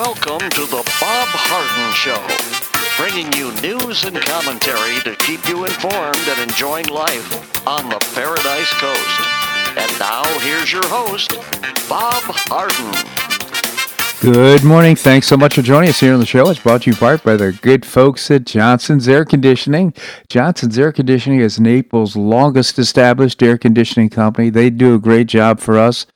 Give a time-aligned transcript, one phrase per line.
[0.00, 2.16] Welcome to the Bob Harden Show,
[2.96, 8.72] bringing you news and commentary to keep you informed and enjoying life on the Paradise
[8.80, 9.20] Coast.
[9.76, 11.32] And now, here's your host,
[11.86, 12.90] Bob Harden.
[14.22, 14.96] Good morning.
[14.96, 16.48] Thanks so much for joining us here on the show.
[16.48, 19.92] It's brought to you part by the good folks at Johnson's Air Conditioning.
[20.30, 24.48] Johnson's Air Conditioning is Naples' longest established air conditioning company.
[24.48, 26.06] They do a great job for us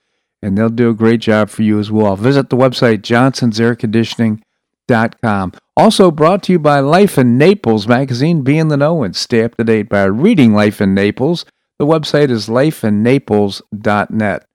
[0.44, 2.16] and they'll do a great job for you as well.
[2.16, 5.52] Visit the website johnsonsairconditioning.com.
[5.74, 8.42] Also brought to you by Life in Naples magazine.
[8.42, 11.46] Be in the know and stay up to date by reading Life in Naples.
[11.78, 14.46] The website is lifeinnaples.net.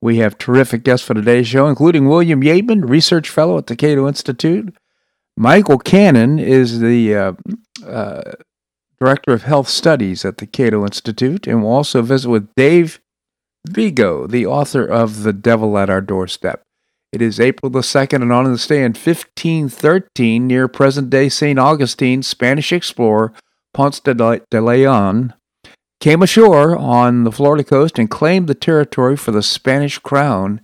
[0.00, 4.06] We have terrific guests for today's show, including William Yeatman, research fellow at the Cato
[4.06, 4.72] Institute.
[5.36, 7.32] Michael Cannon is the uh,
[7.84, 8.22] uh,
[9.00, 13.00] director of health studies at the Cato Institute, and we'll also visit with Dave
[13.68, 16.62] Bego, the author of The Devil at Our Doorstep.
[17.12, 21.58] It is April the 2nd, and on this day in 1513, near present day St.
[21.58, 23.32] Augustine, Spanish explorer
[23.72, 25.34] Ponce de Leon
[26.00, 30.60] came ashore on the Florida coast and claimed the territory for the Spanish crown.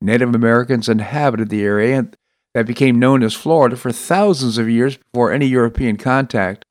[0.00, 2.08] Native Americans inhabited the area
[2.54, 6.64] that became known as Florida for thousands of years before any European contact.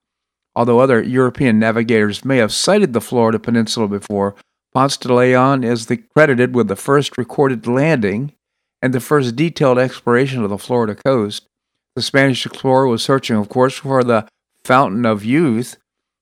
[0.56, 4.36] Although other European navigators may have sighted the Florida peninsula before,
[4.74, 8.34] Ponce de Leon is the, credited with the first recorded landing
[8.82, 11.48] and the first detailed exploration of the Florida coast.
[11.96, 14.28] The Spanish explorer was searching, of course, for the
[14.66, 15.78] Fountain of Youth,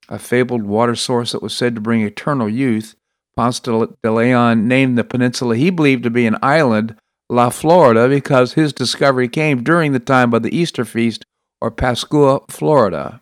[0.10, 2.96] a fabled water source that was said to bring eternal youth.
[3.38, 6.96] Ponce de Leon named the peninsula he believed to be an island
[7.30, 11.24] La Florida because his discovery came during the time of the Easter feast
[11.62, 13.22] or Pascua, Florida.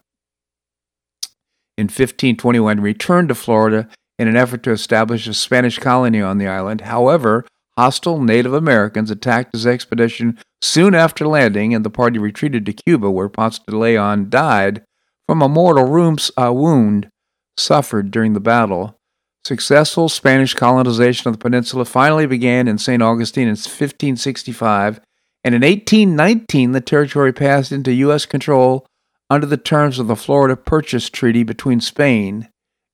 [1.77, 3.87] In 1521, he returned to Florida
[4.19, 6.81] in an effort to establish a Spanish colony on the island.
[6.81, 7.45] However,
[7.77, 13.09] hostile Native Americans attacked his expedition soon after landing, and the party retreated to Cuba,
[13.09, 14.83] where Ponce de Leon died
[15.25, 17.09] from a mortal wound
[17.57, 18.97] suffered during the battle.
[19.45, 23.01] Successful Spanish colonization of the peninsula finally began in St.
[23.01, 24.99] Augustine in 1565,
[25.45, 28.25] and in 1819 the territory passed into U.S.
[28.25, 28.85] control
[29.29, 32.49] under the terms of the Florida Purchase Treaty between Spain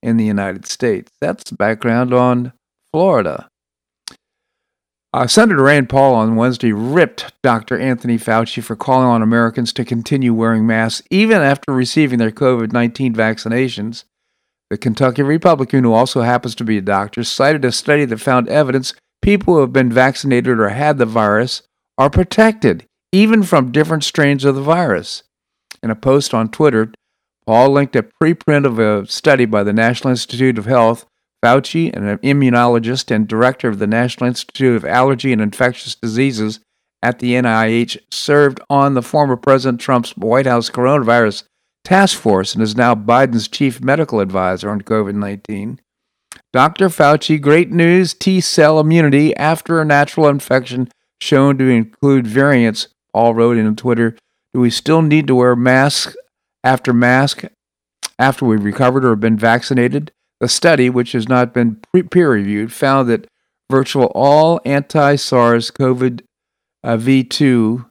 [0.05, 1.11] in the United States.
[1.19, 2.53] That's the background on
[2.91, 3.49] Florida.
[5.11, 7.79] Uh, Senator Rand Paul on Wednesday ripped Dr.
[7.79, 12.71] Anthony Fauci for calling on Americans to continue wearing masks even after receiving their COVID
[12.71, 14.03] 19 vaccinations.
[14.69, 18.47] The Kentucky Republican, who also happens to be a doctor, cited a study that found
[18.47, 21.63] evidence people who have been vaccinated or had the virus
[21.97, 25.23] are protected, even from different strains of the virus.
[25.81, 26.91] In a post on Twitter,
[27.45, 31.05] Paul linked a preprint of a study by the National Institute of Health.
[31.43, 36.59] Fauci, an immunologist and director of the National Institute of Allergy and Infectious Diseases
[37.03, 41.43] at the NIH, served on the former President Trump's White House coronavirus
[41.83, 45.79] task force and is now Biden's chief medical advisor on COVID 19.
[46.51, 46.89] Dr.
[46.89, 50.89] Fauci, great news T cell immunity after a natural infection
[51.21, 52.87] shown to include variants.
[53.13, 54.17] all wrote in Twitter
[54.53, 56.15] Do we still need to wear masks
[56.65, 57.45] after mask
[58.17, 60.11] after we've recovered or have been vaccinated.
[60.41, 61.79] The study, which has not been
[62.11, 63.27] peer reviewed, found that
[63.71, 66.19] virtual all anti SARS CoV
[66.83, 67.85] uh, 2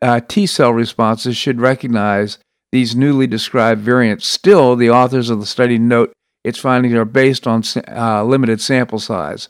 [0.00, 2.38] uh, T cell responses should recognize
[2.72, 4.26] these newly described variants.
[4.26, 6.12] Still, the authors of the study note
[6.44, 9.48] its findings are based on uh, limited sample size.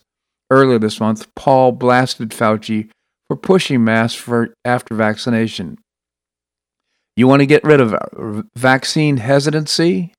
[0.51, 2.89] Earlier this month, Paul blasted Fauci
[3.29, 5.79] for pushing masks for after vaccination.
[7.19, 7.97] You want to get rid of
[8.55, 10.15] vaccine hesitancy?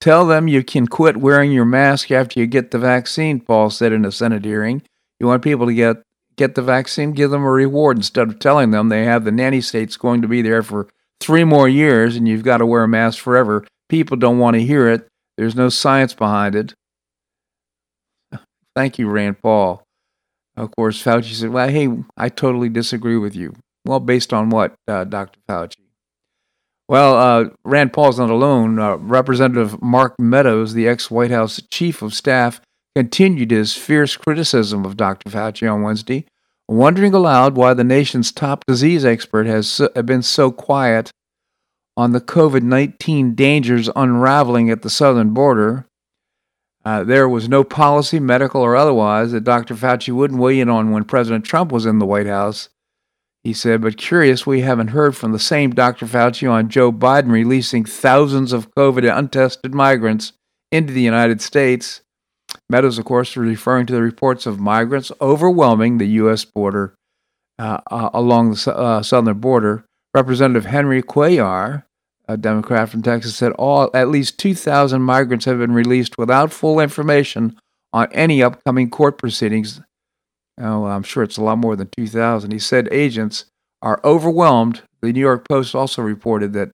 [0.00, 3.92] Tell them you can quit wearing your mask after you get the vaccine, Paul said
[3.92, 4.82] in a Senate hearing.
[5.20, 5.98] You want people to get,
[6.34, 7.12] get the vaccine?
[7.12, 10.26] Give them a reward instead of telling them they have the nanny states going to
[10.26, 10.88] be there for
[11.20, 13.64] three more years and you've got to wear a mask forever.
[13.88, 15.06] People don't want to hear it.
[15.36, 16.74] There's no science behind it.
[18.74, 19.84] Thank you, Rand Paul.
[20.56, 23.54] Of course, Fauci said, Well, hey, I totally disagree with you.
[23.84, 25.38] Well, based on what, uh, Dr.
[25.48, 25.83] Fauci?
[26.88, 28.78] Well, uh, Rand Paul's not alone.
[28.78, 32.60] Uh, Representative Mark Meadows, the ex White House chief of staff,
[32.94, 35.30] continued his fierce criticism of Dr.
[35.30, 36.26] Fauci on Wednesday,
[36.68, 41.10] wondering aloud why the nation's top disease expert has been so quiet
[41.96, 45.86] on the COVID 19 dangers unraveling at the southern border.
[46.84, 49.74] Uh, there was no policy, medical or otherwise, that Dr.
[49.74, 52.68] Fauci wouldn't weigh in on when President Trump was in the White House.
[53.44, 56.06] He said, but curious, we haven't heard from the same Dr.
[56.06, 60.32] Fauci on Joe Biden releasing thousands of COVID untested migrants
[60.72, 62.00] into the United States.
[62.70, 66.46] Meadows, of course, referring to the reports of migrants overwhelming the U.S.
[66.46, 66.94] border
[67.58, 69.84] uh, uh, along the uh, southern border.
[70.14, 71.84] Representative Henry Cuellar,
[72.26, 76.80] a Democrat from Texas, said all at least 2,000 migrants have been released without full
[76.80, 77.58] information
[77.92, 79.82] on any upcoming court proceedings.
[80.60, 82.52] Oh, I'm sure it's a lot more than 2,000.
[82.52, 83.46] He said agents
[83.82, 84.82] are overwhelmed.
[85.02, 86.70] The New York Post also reported that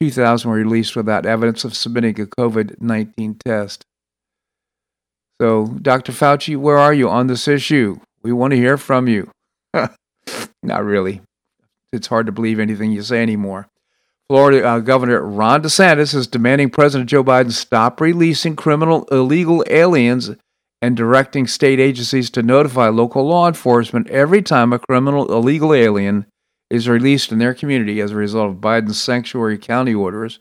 [0.00, 3.84] 2,000 were released without evidence of submitting a COVID 19 test.
[5.40, 6.12] So, Dr.
[6.12, 8.00] Fauci, where are you on this issue?
[8.22, 9.30] We want to hear from you.
[10.62, 11.22] Not really.
[11.92, 13.68] It's hard to believe anything you say anymore.
[14.28, 20.30] Florida uh, Governor Ron DeSantis is demanding President Joe Biden stop releasing criminal illegal aliens
[20.80, 26.26] and directing state agencies to notify local law enforcement every time a criminal illegal alien
[26.70, 30.38] is released in their community as a result of Biden's sanctuary county orders.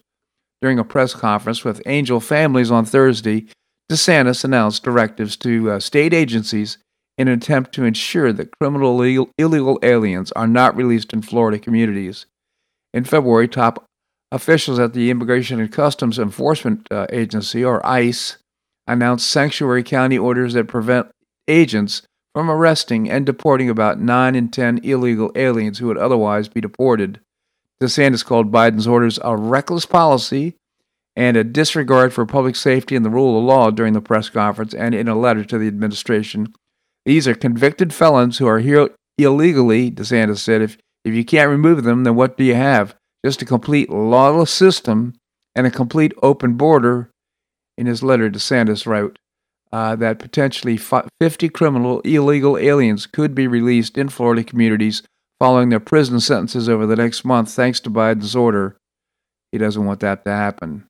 [0.62, 3.46] During a press conference with Angel Families on Thursday,
[3.92, 6.78] DeSantis announced directives to uh, state agencies
[7.18, 11.58] in an attempt to ensure that criminal illegal, illegal aliens are not released in Florida
[11.58, 12.26] communities.
[12.94, 13.86] In February, top
[14.32, 18.38] officials at the Immigration and Customs Enforcement uh, Agency, or ICE,
[18.88, 21.08] announced sanctuary county orders that prevent
[21.48, 22.02] agents
[22.34, 27.20] from arresting and deporting about 9 in 10 illegal aliens who would otherwise be deported.
[27.82, 30.56] DeSantis called Biden's orders a reckless policy
[31.16, 34.74] and a disregard for public safety and the rule of law during the press conference
[34.74, 36.54] and in a letter to the administration.
[37.06, 40.62] These are convicted felons who are here illegally, DeSantis said.
[40.62, 42.96] If, if you can't remove them, then what do you have?
[43.26, 45.14] Just a complete lawless system
[45.56, 47.10] and a complete open border
[47.78, 49.20] in his letter, DeSantis wrote
[49.72, 55.04] uh, that potentially 50 criminal illegal aliens could be released in Florida communities
[55.40, 58.78] following their prison sentences over the next month, thanks to Biden's order.
[59.52, 60.88] He doesn't want that to happen.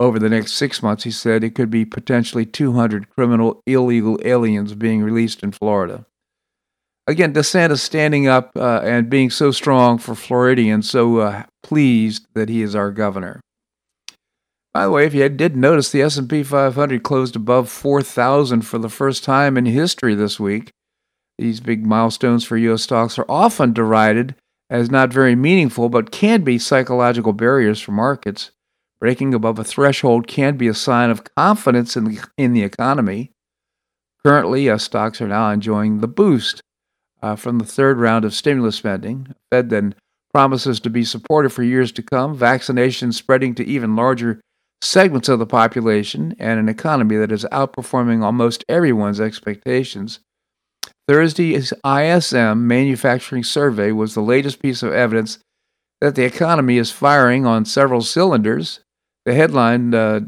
[0.00, 4.74] Over the next six months, he said it could be potentially 200 criminal illegal aliens
[4.74, 6.06] being released in Florida.
[7.08, 12.48] Again, DeSantis standing up uh, and being so strong for Floridians, so uh, pleased that
[12.48, 13.40] he is our governor.
[14.74, 18.88] By the way, if you did notice, the S&P 500 closed above 4,000 for the
[18.88, 20.70] first time in history this week.
[21.38, 22.82] These big milestones for U.S.
[22.82, 24.34] stocks are often derided
[24.70, 28.50] as not very meaningful, but can be psychological barriers for markets.
[29.00, 33.32] Breaking above a threshold can be a sign of confidence in the, in the economy.
[34.24, 36.60] Currently, uh, stocks are now enjoying the boost
[37.22, 39.34] uh, from the third round of stimulus spending.
[39.50, 39.94] Fed then
[40.34, 44.40] promises to be supportive for years to come, vaccination spreading to even larger
[44.80, 50.20] segments of the population, and an economy that is outperforming almost everyone's expectations.
[51.08, 55.38] Thursday's ISM manufacturing survey was the latest piece of evidence
[56.00, 58.80] that the economy is firing on several cylinders.
[59.24, 60.20] The headline uh,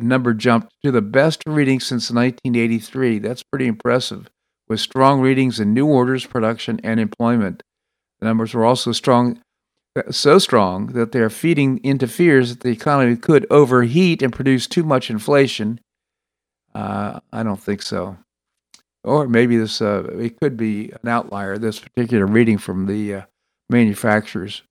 [0.00, 3.18] number jumped to the best reading since 1983.
[3.18, 4.28] That's pretty impressive,
[4.68, 7.62] with strong readings in new orders, production, and employment.
[8.20, 9.40] The numbers were also strong
[10.10, 14.66] so strong that they are feeding into fears that the economy could overheat and produce
[14.66, 15.80] too much inflation.
[16.74, 18.18] Uh, I don't think so.
[19.04, 21.58] Or maybe this uh, it could be an outlier.
[21.58, 23.22] This particular reading from the uh,
[23.70, 24.62] manufacturers.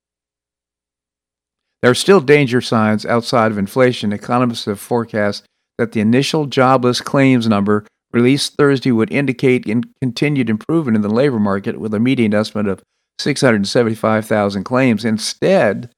[1.80, 4.12] There are still danger signs outside of inflation.
[4.12, 5.44] Economists have forecast
[5.78, 11.08] that the initial jobless claims number released Thursday would indicate in continued improvement in the
[11.08, 12.82] labor market, with a median estimate of
[13.18, 15.04] 675,000 claims.
[15.04, 15.90] Instead,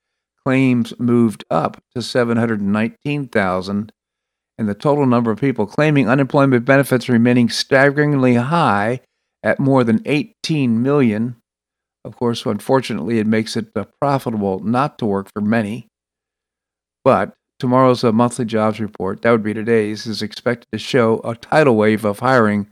[0.44, 3.92] claims moved up to 719,000,
[4.58, 9.00] and the total number of people claiming unemployment benefits remaining staggeringly high
[9.42, 11.36] at more than 18 million.
[12.04, 15.88] Of course, unfortunately, it makes it uh, profitable not to work for many.
[17.04, 21.34] But tomorrow's uh, monthly jobs report, that would be today's, is expected to show a
[21.34, 22.68] tidal wave of hiring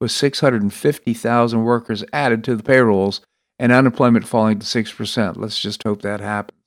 [0.00, 3.20] with 650,000 workers added to the payrolls
[3.58, 5.36] and unemployment falling to 6%.
[5.36, 6.58] Let's just hope that happens.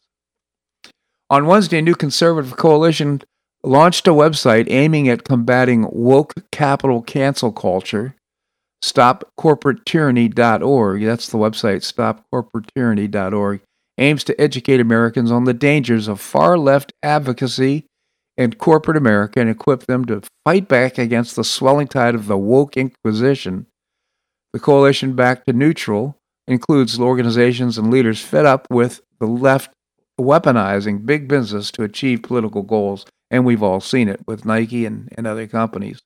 [1.30, 3.22] On Wednesday, a new conservative coalition
[3.64, 8.16] launched a website aiming at combating woke capital cancel culture.
[8.84, 13.62] StopCorporateTyranny.org, that's the website, StopCorporateTyranny.org,
[13.98, 17.86] aims to educate Americans on the dangers of far left advocacy
[18.38, 22.38] and corporate America and equip them to fight back against the swelling tide of the
[22.38, 23.68] woke inquisition.
[24.54, 26.18] The coalition back to neutral
[26.48, 29.72] includes organizations and leaders fed up with the left
[30.20, 35.10] weaponizing big business to achieve political goals, and we've all seen it with Nike and,
[35.18, 36.00] and other companies.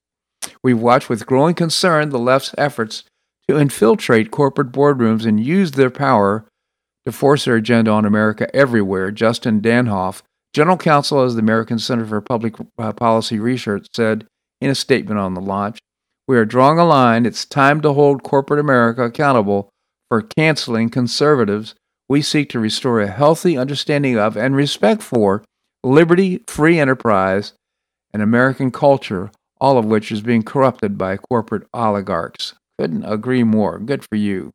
[0.63, 3.03] We've watched with growing concern the left's efforts
[3.47, 6.47] to infiltrate corporate boardrooms and use their power
[7.05, 9.11] to force their agenda on America everywhere.
[9.11, 10.21] Justin Danhof,
[10.53, 14.25] general counsel of the American Center for Public uh, Policy Research, said
[14.61, 15.79] in a statement on the launch
[16.27, 17.25] We are drawing a line.
[17.25, 19.69] It's time to hold corporate America accountable
[20.09, 21.75] for canceling conservatives.
[22.07, 25.43] We seek to restore a healthy understanding of and respect for
[25.83, 27.53] liberty, free enterprise,
[28.13, 32.53] and American culture, all of which is being corrupted by corporate oligarchs.
[32.79, 33.79] Couldn't agree more.
[33.79, 34.51] Good for you.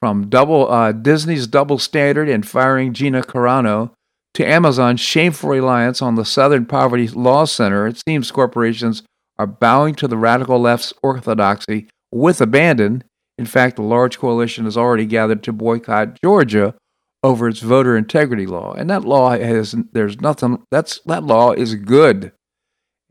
[0.00, 3.90] From double uh, Disney's double standard in firing Gina Carano
[4.34, 9.02] to Amazon's shameful reliance on the Southern Poverty Law Center, it seems corporations
[9.38, 13.04] are bowing to the radical left's orthodoxy with abandon.
[13.40, 16.74] In fact, a large coalition has already gathered to boycott Georgia
[17.22, 21.74] over its voter integrity law, and that law has there's nothing that's that law is
[21.74, 22.32] good,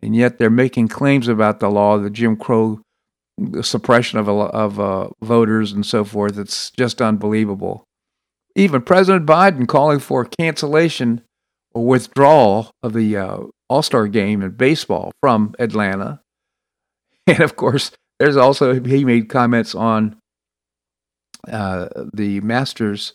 [0.03, 2.79] and yet they're making claims about the law, the Jim Crow
[3.63, 6.38] suppression of of uh, voters and so forth.
[6.38, 7.83] It's just unbelievable.
[8.55, 11.24] Even President Biden calling for cancellation
[11.74, 16.21] or withdrawal of the uh, All Star game in baseball from Atlanta,
[17.25, 20.17] and of course, there's also he made comments on
[21.47, 23.13] uh, the Masters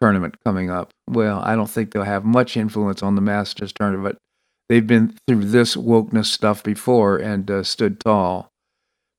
[0.00, 0.90] tournament coming up.
[1.08, 4.16] Well, I don't think they'll have much influence on the Masters tournament.
[4.68, 8.48] They've been through this wokeness stuff before and uh, stood tall.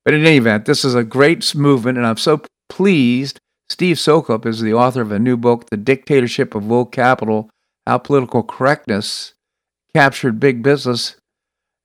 [0.03, 3.39] But in any event, this is a great movement, and I'm so pleased.
[3.70, 7.50] Steve Soukup is the author of a new book, The Dictatorship of Woke Capital
[7.86, 9.34] How Political Correctness
[9.94, 11.17] Captured Big Business.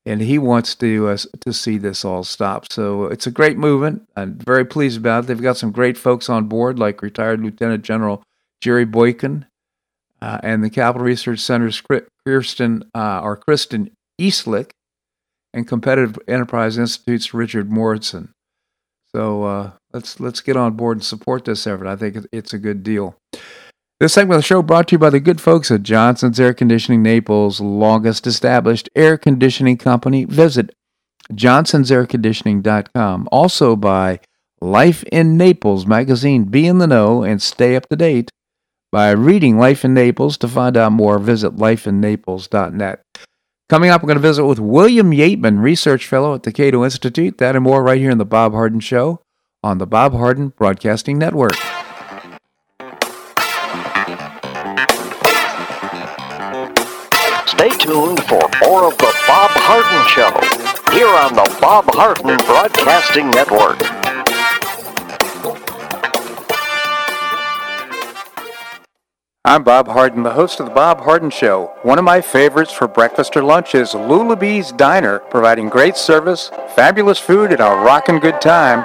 [0.05, 2.73] And he wants to uh, to see this all stop.
[2.73, 4.09] So it's a great movement.
[4.17, 5.27] I'm very pleased about it.
[5.29, 8.25] They've got some great folks on board, like retired Lieutenant General
[8.61, 9.47] Jerry Boykin,
[10.21, 11.81] uh, and the Capital Research Center's
[12.27, 13.91] Kirsten uh, or Kristen
[14.21, 14.71] Eastlick,
[15.55, 18.33] and Competitive Enterprise Institute's Richard Morrison.
[19.15, 21.87] So uh, let's let's get on board and support this effort.
[21.87, 23.17] I think it's a good deal.
[24.03, 26.53] This segment of the show brought to you by the good folks at Johnson's Air
[26.53, 30.25] Conditioning, Naples' longest established air conditioning company.
[30.25, 30.75] Visit
[31.33, 33.29] johnsonsairconditioning.com.
[33.31, 34.19] Also by
[34.61, 36.47] Life in Naples magazine.
[36.47, 38.33] Be in the know and stay up to date
[38.91, 40.37] by reading Life in Naples.
[40.39, 43.05] To find out more, visit lifeinnaples.net.
[43.69, 47.39] Coming up, we're going to visit with William Yeatman, Research Fellow at the Cato Institute.
[47.39, 49.23] That and more right here in The Bob Harden Show
[49.63, 51.55] on the Bob Harden Broadcasting Network.
[57.63, 60.33] Stay tuned for more of The Bob Harden Show
[60.93, 63.79] here on the Bob Harden Broadcasting Network.
[69.45, 71.73] I'm Bob Harden, the host of The Bob Harden Show.
[71.83, 77.21] One of my favorites for breakfast or lunch is Lulabee's Diner, providing great service, fabulous
[77.21, 78.85] food, and a rockin' good time.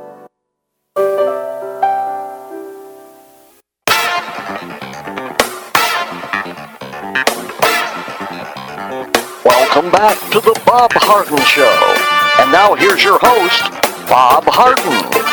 [9.43, 12.41] Welcome back to the Bob Harden Show.
[12.41, 13.63] And now here's your host,
[14.07, 15.31] Bob Harden.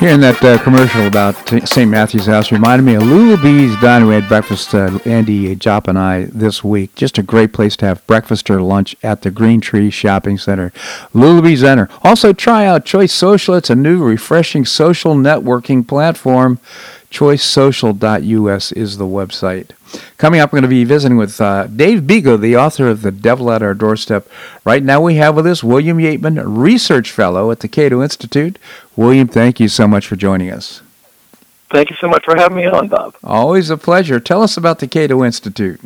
[0.00, 1.36] Hearing that uh, commercial about
[1.68, 1.88] St.
[1.88, 4.06] Matthew's House reminded me of Lulabee's Diner.
[4.06, 6.96] We had breakfast, uh, Andy Jop and I, this week.
[6.96, 10.72] Just a great place to have breakfast or lunch at the Green Tree Shopping Center.
[11.14, 11.88] Lulabee's Center.
[12.02, 13.54] Also, try out Choice Social.
[13.54, 16.58] It's a new, refreshing social networking platform.
[17.14, 19.70] ChoiceSocial.us is the website.
[20.18, 23.12] Coming up, we're going to be visiting with uh, Dave Bego, the author of The
[23.12, 24.26] Devil at Our Doorstep.
[24.64, 28.58] Right now, we have with us William Yeatman, Research Fellow at the Cato Institute.
[28.96, 30.82] William, thank you so much for joining us.
[31.70, 33.14] Thank you so much for having me on, Bob.
[33.22, 34.18] Always a pleasure.
[34.18, 35.80] Tell us about the Cato Institute.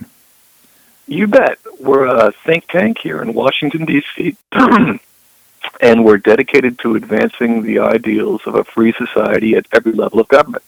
[1.07, 1.59] You bet.
[1.79, 8.41] We're a think tank here in Washington, D.C., and we're dedicated to advancing the ideals
[8.47, 10.63] of a free society at every level of government.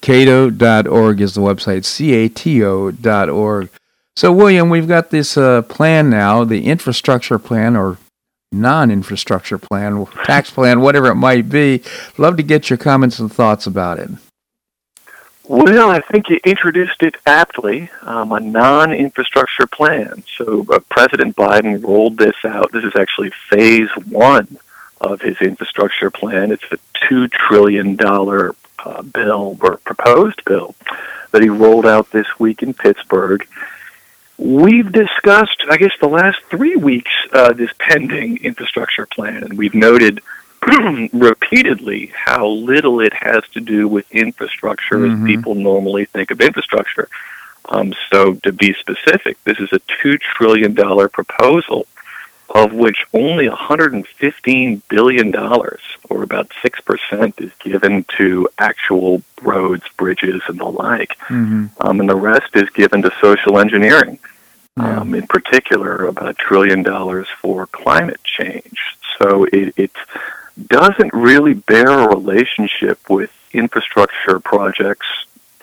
[0.00, 3.70] Cato.org is the website, C-A-T-O.org.
[4.16, 7.98] So, William, we've got this uh, plan now, the infrastructure plan or
[8.52, 11.82] non-infrastructure plan, tax plan, whatever it might be.
[12.18, 14.10] Love to get your comments and thoughts about it.
[15.44, 20.22] Well, I think you introduced it aptly, um, a non-infrastructure plan.
[20.36, 22.70] So uh, President Biden rolled this out.
[22.70, 24.58] This is actually phase one
[25.00, 26.52] of his infrastructure plan.
[26.52, 26.78] It's a
[27.10, 27.96] $2 trillion
[28.84, 30.74] uh, bill or proposed bill
[31.32, 33.46] that he rolled out this week in Pittsburgh.
[34.38, 39.74] We've discussed, I guess, the last three weeks uh, this pending infrastructure plan, and we've
[39.74, 40.22] noted
[41.12, 45.26] repeatedly how little it has to do with infrastructure mm-hmm.
[45.26, 47.08] as people normally think of infrastructure.
[47.68, 51.86] Um, so, to be specific, this is a $2 trillion proposal
[52.52, 60.58] of which only $115 billion, or about 6%, is given to actual roads, bridges, and
[60.58, 61.16] the like.
[61.28, 61.66] Mm-hmm.
[61.80, 64.18] Um, and the rest is given to social engineering,
[64.76, 65.00] yeah.
[65.00, 68.96] um, in particular, about a trillion dollars for climate change.
[69.18, 69.92] So it, it
[70.66, 75.06] doesn't really bear a relationship with infrastructure projects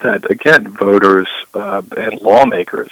[0.02, 2.92] that, again, voters uh, and lawmakers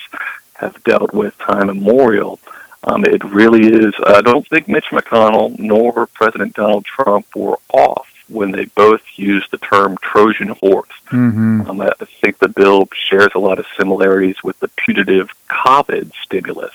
[0.55, 2.39] have dealt with time immemorial.
[2.85, 3.93] Um, it really is.
[4.05, 9.51] I don't think Mitch McConnell nor President Donald Trump were off when they both used
[9.51, 10.89] the term Trojan horse.
[11.07, 11.69] Mm-hmm.
[11.69, 16.73] Um, I think the bill shares a lot of similarities with the putative COVID stimulus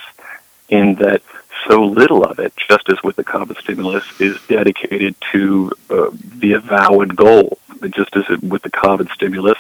[0.69, 1.23] in that
[1.69, 6.53] so little of it, just as with the COVID stimulus, is dedicated to uh, the
[6.55, 7.59] avowed goal.
[7.89, 9.59] Just as it, with the COVID stimulus,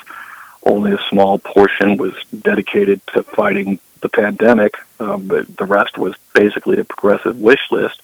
[0.70, 6.14] only a small portion was dedicated to fighting the pandemic, um, but the rest was
[6.34, 8.00] basically a progressive wish list.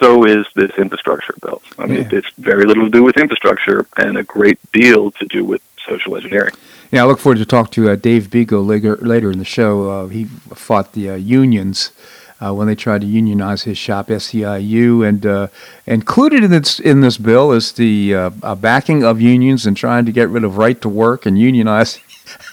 [0.00, 1.62] So is this infrastructure bill.
[1.78, 2.18] I mean, yeah.
[2.18, 6.16] it's very little to do with infrastructure and a great deal to do with social
[6.16, 6.54] engineering.
[6.90, 9.90] Yeah, I look forward to talk to uh, Dave Bego later, later in the show.
[9.90, 11.92] Uh, he fought the uh, unions
[12.40, 15.48] uh, when they tried to unionize his shop, SEIU, and uh,
[15.86, 20.12] included in this in this bill is the uh, backing of unions and trying to
[20.12, 21.98] get rid of right to work and unionize.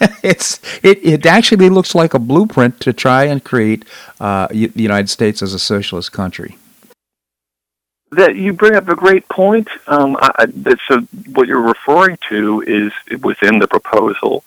[0.22, 3.84] it's it, it actually looks like a blueprint to try and create
[4.20, 6.56] uh, the United States as a socialist country.
[8.12, 9.68] That you bring up a great point.
[9.88, 10.46] Um, I,
[10.88, 11.00] so
[11.32, 12.92] what you're referring to is
[13.22, 14.44] within the proposal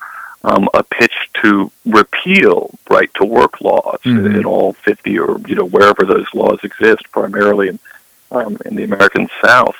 [0.47, 4.35] um, a pitch to repeal right to work laws mm-hmm.
[4.35, 7.79] in all 50 or you know wherever those laws exist, primarily in
[8.31, 9.75] um, in the American South.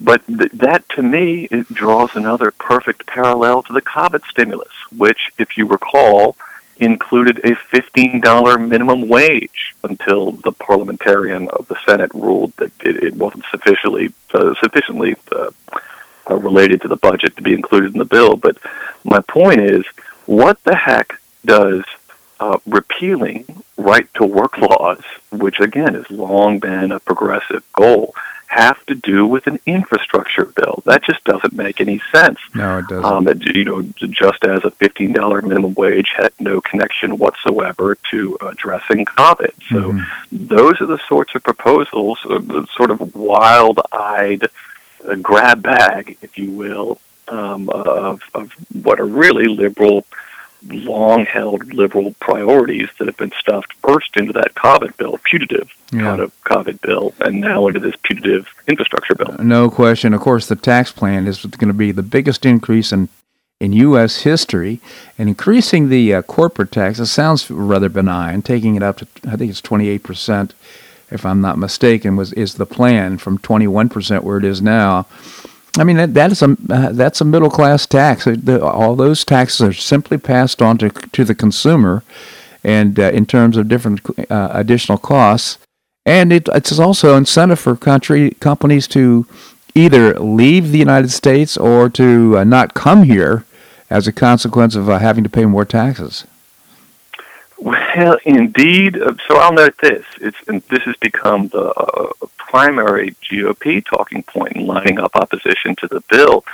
[0.00, 5.30] But th- that, to me, it draws another perfect parallel to the COVID stimulus, which,
[5.38, 6.36] if you recall,
[6.78, 13.14] included a $15 minimum wage until the parliamentarian of the Senate ruled that it, it
[13.14, 15.50] wasn't sufficiently uh, sufficiently uh,
[16.30, 18.36] uh, related to the budget to be included in the bill.
[18.36, 18.56] But
[19.04, 19.84] my point is,
[20.26, 21.84] what the heck does
[22.38, 23.44] uh, repealing
[23.76, 28.14] right to work laws, which again has long been a progressive goal,
[28.46, 30.82] have to do with an infrastructure bill?
[30.84, 32.38] That just doesn't make any sense.
[32.54, 33.04] No, it doesn't.
[33.04, 33.82] Um, it, you know,
[34.22, 39.52] just as a fifteen dollar minimum wage had no connection whatsoever to addressing COVID.
[39.70, 40.46] So mm-hmm.
[40.46, 44.48] those are the sorts of proposals, uh, sort of wild-eyed
[45.04, 47.00] a grab bag, if you will,
[47.30, 50.04] um, of, of what are really liberal,
[50.66, 56.00] long held liberal priorities that have been stuffed first into that COVID bill, putative yeah.
[56.00, 59.36] kind of COVID bill, and now into this putative infrastructure bill.
[59.38, 60.12] No question.
[60.12, 63.08] Of course, the tax plan is going to be the biggest increase in
[63.60, 64.22] in U.S.
[64.22, 64.80] history,
[65.18, 66.98] and increasing the uh, corporate tax.
[66.98, 70.54] It sounds rather benign, taking it up to I think it's 28 percent
[71.10, 75.06] if I'm not mistaken, was is the plan from 21% where it is now.
[75.78, 78.24] I mean that, that is a uh, that's a middle class tax.
[78.24, 82.02] The, all those taxes are simply passed on to to the consumer,
[82.64, 85.58] and uh, in terms of different uh, additional costs,
[86.04, 89.26] and it, it's also an incentive for country companies to
[89.74, 93.44] either leave the United States or to uh, not come here
[93.88, 96.24] as a consequence of uh, having to pay more taxes.
[97.58, 99.00] Well, indeed.
[99.00, 102.10] Uh, so I'll note this: it's this has become the
[102.50, 106.44] primary GOP talking point in lining up opposition to the bill.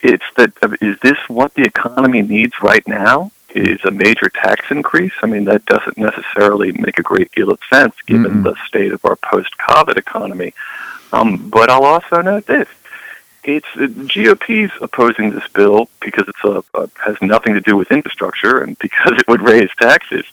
[0.00, 3.30] It's that uh, this what the economy needs right now?
[3.54, 5.12] Is a major tax increase?
[5.22, 8.92] I mean, that doesn't necessarily make a great deal of sense given mm the state
[8.92, 10.54] of our post-COVID economy.
[11.12, 12.68] Um, but I'll also note this:
[13.44, 17.92] it's uh, GOP's opposing this bill because it's a, a, has nothing to do with
[17.92, 20.24] infrastructure and because it would raise taxes.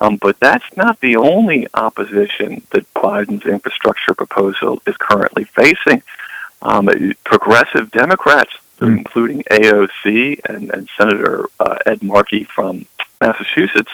[0.00, 6.02] Um, but that's not the only opposition that Biden's infrastructure proposal is currently facing.
[6.62, 6.88] Um,
[7.24, 8.98] progressive Democrats, mm.
[8.98, 12.86] including AOC and, and Senator uh, Ed Markey from
[13.20, 13.92] Massachusetts,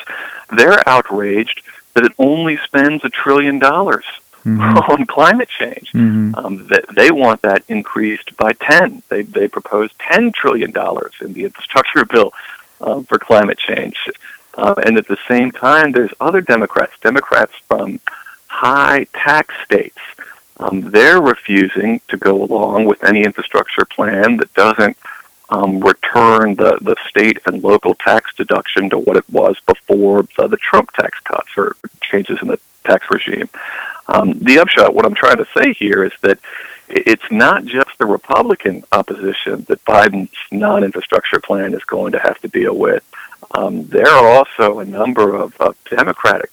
[0.57, 1.63] they're outraged
[1.95, 4.05] that it only spends a trillion dollars
[4.45, 4.61] mm-hmm.
[4.93, 5.91] on climate change.
[5.93, 6.35] Mm-hmm.
[6.35, 9.03] Um, they, they want that increased by 10.
[9.09, 10.73] They, they propose $10 trillion
[11.21, 12.33] in the infrastructure bill
[12.81, 13.97] um, for climate change.
[14.57, 18.01] Uh, and at the same time, there's other Democrats, Democrats from
[18.47, 19.99] high tax states.
[20.59, 24.97] Um, they're refusing to go along with any infrastructure plan that doesn't
[25.51, 30.49] um, return the, the state and local tax deduction to what it was before the,
[30.49, 33.49] the Trump tax cuts or changes in the tax regime.
[34.09, 36.39] Um, the upshot, what I'm trying to say here is that
[36.89, 42.49] it's not just the Republican opposition that Biden's non-infrastructure plan is going to have to
[42.49, 43.05] deal with.
[43.53, 46.51] Um, there are also a number of, of Democratic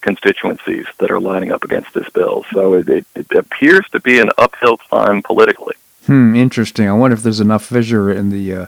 [0.00, 2.44] constituencies that are lining up against this bill.
[2.52, 5.74] So it, it, it appears to be an uphill climb politically.
[6.06, 6.88] Hmm, interesting.
[6.88, 8.66] I wonder if there's enough fissure in the uh,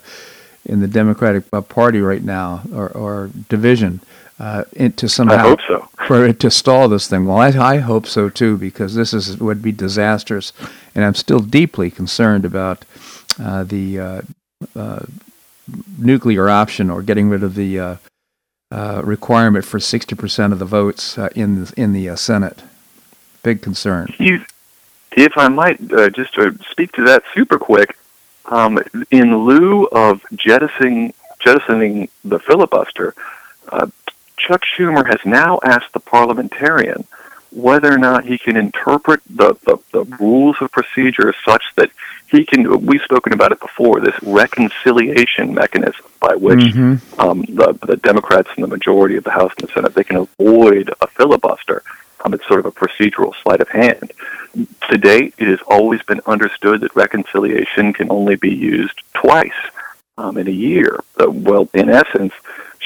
[0.64, 4.00] in the Democratic uh, Party right now, or, or division,
[4.38, 4.64] uh,
[4.96, 5.88] to somehow I hope so.
[6.06, 7.26] for it to stall this thing.
[7.26, 10.52] Well, I, I hope so too, because this is would be disastrous,
[10.94, 12.84] and I'm still deeply concerned about
[13.40, 14.22] uh, the uh,
[14.76, 15.00] uh
[15.98, 17.96] nuclear option or getting rid of the uh,
[18.70, 22.62] uh, requirement for 60% of the votes in the, in the Senate.
[23.42, 24.14] Big concern.
[25.16, 25.80] If I might
[26.12, 26.36] just
[26.70, 27.96] speak to that super quick,
[28.46, 28.78] um,
[29.10, 33.14] in lieu of jettisoning jettisoning the filibuster.
[33.68, 33.86] Uh,
[34.36, 37.06] Chuck Schumer has now asked the parliamentarian
[37.54, 41.90] whether or not he can interpret the, the, the rules of procedure such that
[42.28, 47.20] he can, we've spoken about it before, this reconciliation mechanism by which mm-hmm.
[47.20, 50.16] um, the, the Democrats and the majority of the House and the Senate, they can
[50.16, 51.82] avoid a filibuster.
[52.24, 54.12] Um, it's sort of a procedural sleight of hand.
[54.90, 59.52] To date, it has always been understood that reconciliation can only be used twice
[60.16, 61.00] um, in a year.
[61.20, 62.32] Uh, well, in essence,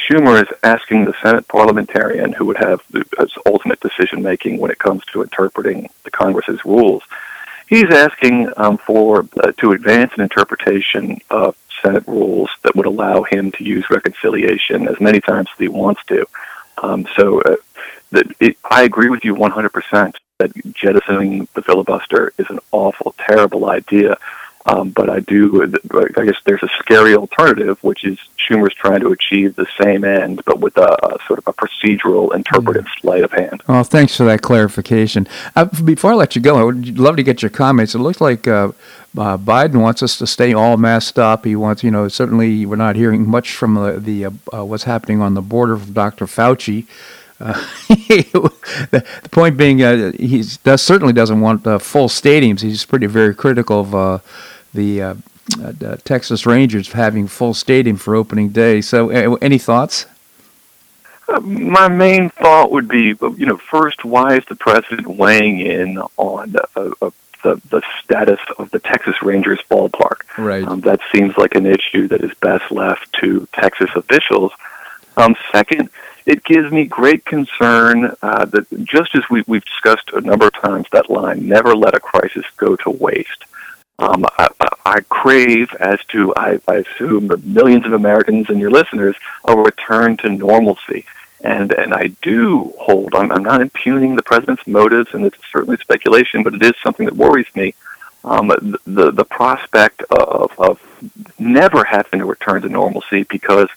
[0.09, 3.05] Schumer is asking the Senate parliamentarian, who would have the
[3.44, 7.03] ultimate decision making when it comes to interpreting the Congress's rules,
[7.68, 13.23] he's asking um, for uh, to advance an interpretation of Senate rules that would allow
[13.23, 16.27] him to use reconciliation as many times as he wants to.
[16.83, 17.57] Um, so, uh,
[18.40, 24.16] it, I agree with you 100% that jettisoning the filibuster is an awful, terrible idea.
[24.68, 29.12] Um, but I do, I guess there's a scary alternative, which is Schumer's trying to
[29.12, 33.00] achieve the same end, but with a, a sort of a procedural interpretive mm.
[33.00, 33.62] sleight of hand.
[33.66, 35.26] Well, thanks for that clarification.
[35.57, 37.94] Uh, before I let you go, I would love to get your comments.
[37.94, 38.72] It looks like uh,
[39.16, 41.46] uh, Biden wants us to stay all masked up.
[41.46, 44.85] He wants, you know, certainly we're not hearing much from the, the uh, uh, what's
[44.85, 46.26] happening on the border from Dr.
[46.26, 46.87] Fauci.
[47.40, 47.52] Uh,
[47.88, 52.61] the, the, point being, uh, he does certainly doesn't want uh, full stadiums.
[52.61, 54.18] He's pretty very critical of uh,
[54.74, 55.14] the uh,
[55.62, 58.81] uh, Texas Rangers having full stadium for opening day.
[58.81, 60.07] So, uh, any thoughts?
[61.28, 65.98] Uh, my main thought would be, you know, first, why is the president weighing in
[66.16, 67.11] on uh, uh,
[67.42, 70.22] the the status of the Texas Rangers ballpark?
[70.38, 70.64] Right.
[70.64, 74.52] Um, that seems like an issue that is best left to Texas officials.
[75.16, 75.90] Um, second,
[76.24, 80.52] it gives me great concern uh, that just as we, we've discussed a number of
[80.54, 83.44] times, that line, never let a crisis go to waste.
[83.98, 84.48] Um, I,
[84.87, 90.16] I crave, as to I, I assume millions of Americans and your listeners, a return
[90.18, 91.04] to normalcy.
[91.42, 93.14] And and I do hold.
[93.14, 97.06] I'm, I'm not impugning the president's motives, and it's certainly speculation, but it is something
[97.06, 97.74] that worries me.
[98.24, 100.80] Um, the the prospect of of
[101.38, 103.68] never having to return to normalcy because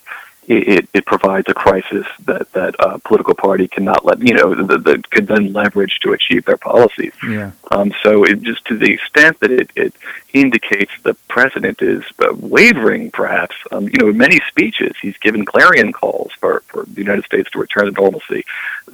[0.48, 4.84] it, it provides a crisis that that a political party cannot let you know that,
[4.84, 7.14] that could then leverage to achieve their policies.
[7.28, 7.52] Yeah.
[7.70, 9.94] Um, so it just to the extent that it, it
[10.34, 13.56] indicates the president is uh, wavering, perhaps.
[13.72, 17.50] Um, you know, in many speeches he's given clarion calls for for the United States
[17.52, 18.44] to return to normalcy.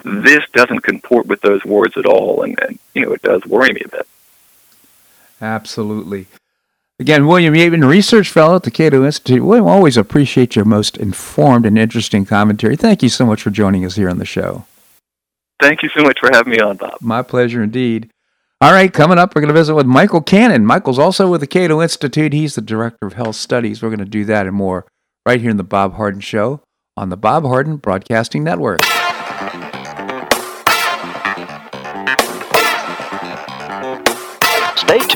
[0.03, 3.73] This doesn't comport with those words at all, and, and you know it does worry
[3.73, 4.07] me a bit.
[5.41, 6.27] Absolutely.
[6.99, 9.43] Again, William Yeatman, research fellow at the Cato Institute.
[9.43, 12.75] William, always appreciate your most informed and interesting commentary.
[12.75, 14.65] Thank you so much for joining us here on the show.
[15.60, 16.97] Thank you so much for having me on, Bob.
[16.99, 18.10] My pleasure indeed.
[18.62, 20.65] All right, coming up, we're going to visit with Michael Cannon.
[20.65, 22.33] Michael's also with the Cato Institute.
[22.33, 23.83] He's the Director of Health Studies.
[23.83, 24.88] We're going to do that and more
[25.23, 26.62] right here in the Bob Harden Show
[26.95, 28.79] on the Bob Harden Broadcasting Network.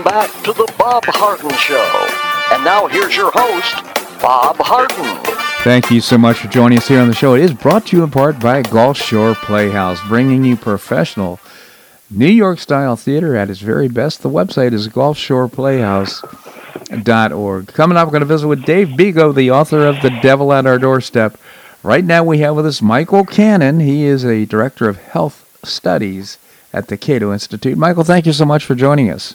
[0.00, 2.06] Welcome back to the Bob Harden Show.
[2.54, 3.84] And now here's your host,
[4.22, 5.20] Bob Harden.
[5.62, 7.34] Thank you so much for joining us here on the show.
[7.34, 11.38] It is brought to you in part by Gulf Shore Playhouse, bringing you professional
[12.08, 14.22] New York style theater at its very best.
[14.22, 17.66] The website is gulfshoreplayhouse.org.
[17.66, 20.64] Coming up, we're going to visit with Dave Bego, the author of The Devil at
[20.64, 21.36] Our Doorstep.
[21.82, 23.80] Right now, we have with us Michael Cannon.
[23.80, 26.38] He is a director of health studies
[26.72, 27.76] at the Cato Institute.
[27.76, 29.34] Michael, thank you so much for joining us.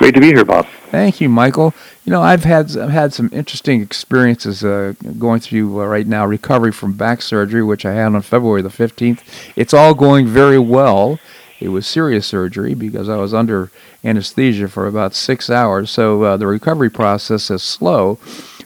[0.00, 0.66] Great to be here, Bob.
[0.90, 1.74] Thank you, Michael.
[2.06, 6.24] You know, I've had I've had some interesting experiences uh, going through uh, right now
[6.24, 9.22] recovery from back surgery, which I had on February the fifteenth.
[9.56, 11.18] It's all going very well.
[11.60, 13.70] It was serious surgery because I was under
[14.02, 18.18] anesthesia for about six hours, so uh, the recovery process is slow.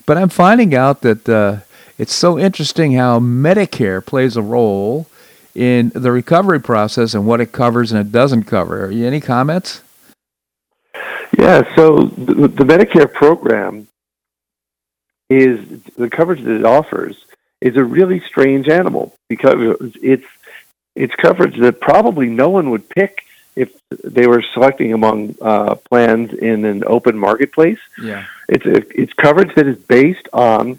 [0.06, 1.56] But I'm finding out that uh,
[1.98, 5.08] it's so interesting how Medicare plays a role
[5.52, 8.88] in the recovery process and what it covers and it doesn't cover.
[8.88, 9.82] Any comments?
[11.38, 13.88] Yeah, so the, the Medicare program
[15.30, 17.24] is the coverage that it offers
[17.60, 19.56] is a really strange animal because
[20.02, 20.26] it's
[20.94, 23.24] it's coverage that probably no one would pick
[23.56, 23.72] if
[24.04, 27.78] they were selecting among uh, plans in an open marketplace.
[28.00, 30.78] Yeah, it's a, it's coverage that is based on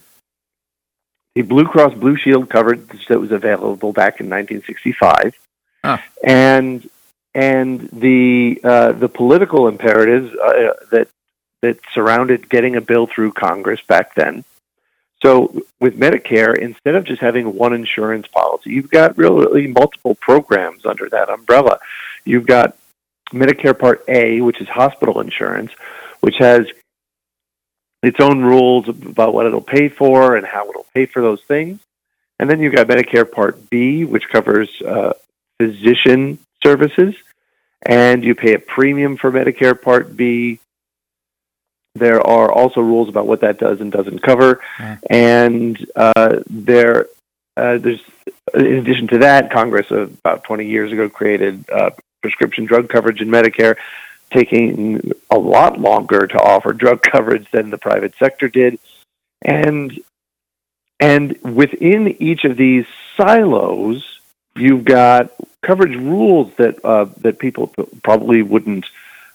[1.33, 5.35] the Blue Cross Blue Shield coverage that was available back in 1965,
[5.83, 5.97] huh.
[6.23, 6.87] and
[7.35, 11.09] and the uh, the political imperatives uh, that
[11.61, 14.43] that surrounded getting a bill through Congress back then.
[15.21, 20.85] So with Medicare, instead of just having one insurance policy, you've got really multiple programs
[20.85, 21.79] under that umbrella.
[22.23, 22.77] You've got
[23.31, 25.71] Medicare Part A, which is hospital insurance,
[26.21, 26.67] which has
[28.03, 31.79] its own rules about what it'll pay for and how it'll pay for those things.
[32.39, 35.13] And then you've got Medicare Part B, which covers uh,
[35.59, 37.13] physician services,
[37.85, 40.59] and you pay a premium for Medicare Part B.
[41.93, 44.61] There are also rules about what that does and doesn't cover,
[45.09, 47.05] and uh, there,
[47.55, 48.03] uh, there's
[48.53, 53.21] in addition to that, Congress uh, about 20 years ago created uh, prescription drug coverage
[53.21, 53.75] in Medicare.
[54.31, 58.79] taking a lot longer to offer drug coverage than the private sector did,
[59.41, 59.97] and
[60.99, 64.19] and within each of these silos,
[64.55, 65.31] you've got
[65.65, 67.73] coverage rules that uh, that people
[68.03, 68.85] probably wouldn't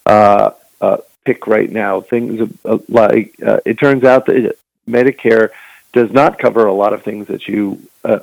[0.07, 2.01] uh, uh, pick right now.
[2.01, 4.57] Things uh, like uh, it turns out that
[4.89, 5.51] Medicare
[5.93, 8.21] does not cover a lot of things that you uh,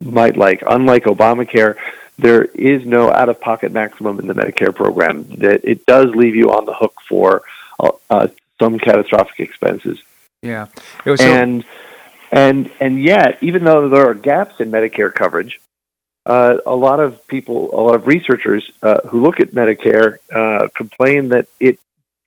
[0.00, 0.62] might like.
[0.66, 1.76] Unlike Obamacare,
[2.18, 5.22] there is no out-of-pocket maximum in the Medicare program.
[5.36, 7.42] That it does leave you on the hook for
[8.58, 10.02] some catastrophic expenses.
[10.42, 10.66] Yeah,
[11.06, 11.62] and.
[11.62, 11.68] So-
[12.30, 15.60] and and yet, even though there are gaps in Medicare coverage,
[16.28, 20.68] uh, a lot of people, a lot of researchers uh, who look at Medicare uh,
[20.76, 21.80] complain that it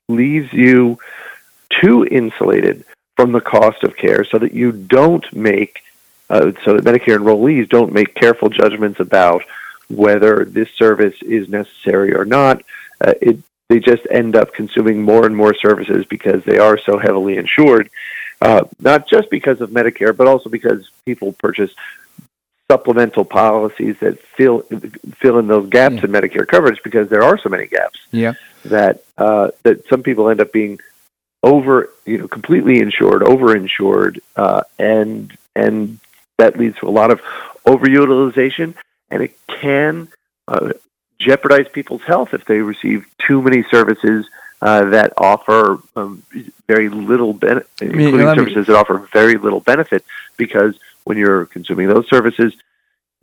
[0.09, 0.97] leaves you
[1.81, 2.83] too insulated
[3.15, 5.83] from the cost of care, so that you don't make,
[6.29, 9.43] uh, so that Medicare enrollees don't make careful judgments about
[9.87, 12.63] whether this service is necessary or not.
[12.99, 13.37] Uh, it,
[13.69, 17.89] they just end up consuming more and more services because they are so heavily insured
[18.41, 21.71] uh, not just because of Medicare, but also because people purchase
[22.71, 24.59] supplemental policies that fill
[25.21, 26.05] fill in those gaps yeah.
[26.05, 27.99] in Medicare coverage because there are so many gaps.
[28.11, 28.33] Yeah.
[28.65, 30.79] That uh, that some people end up being
[31.43, 35.99] over, you know, completely insured, overinsured, uh, and and
[36.37, 37.19] that leads to a lot of
[37.65, 38.75] overutilization,
[39.09, 40.07] and it can
[40.47, 40.71] uh,
[41.19, 44.29] jeopardize people's health if they receive too many services
[44.61, 46.23] uh, that offer um,
[46.67, 48.73] very little benefit, including services me...
[48.73, 50.05] that offer very little benefit,
[50.37, 52.53] because when you're consuming those services,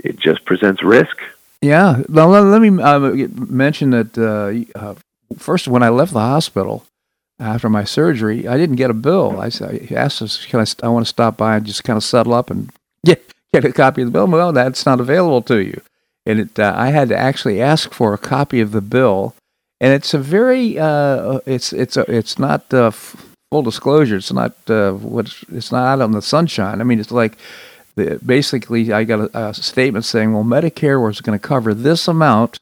[0.02, 1.16] it just presents risk.
[1.60, 2.02] Yeah.
[2.08, 4.94] Well, let me uh, mention that uh, uh,
[5.36, 6.84] first, when I left the hospital
[7.40, 9.40] after my surgery, I didn't get a bill.
[9.40, 10.86] I, I asked us, "Can I?
[10.86, 12.70] I want to stop by and just kind of settle up and
[13.04, 15.80] get get a copy of the bill." Well, that's not available to you,
[16.26, 19.34] and it, uh, I had to actually ask for a copy of the bill
[19.80, 24.16] and it's a very uh, uh, it's it's a, it's not full disclosure.
[24.16, 26.80] It's not what it's not out on the sunshine.
[26.80, 27.38] I mean, it's like
[28.24, 32.58] basically I got a, a, statement saying, well, Medicare was going to cover this amount.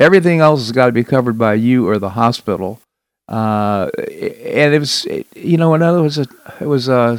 [0.00, 2.80] Everything else has got to be covered by you or the hospital.
[3.28, 6.28] Uh, and it was, you know, in other words, it
[6.60, 7.18] was uh,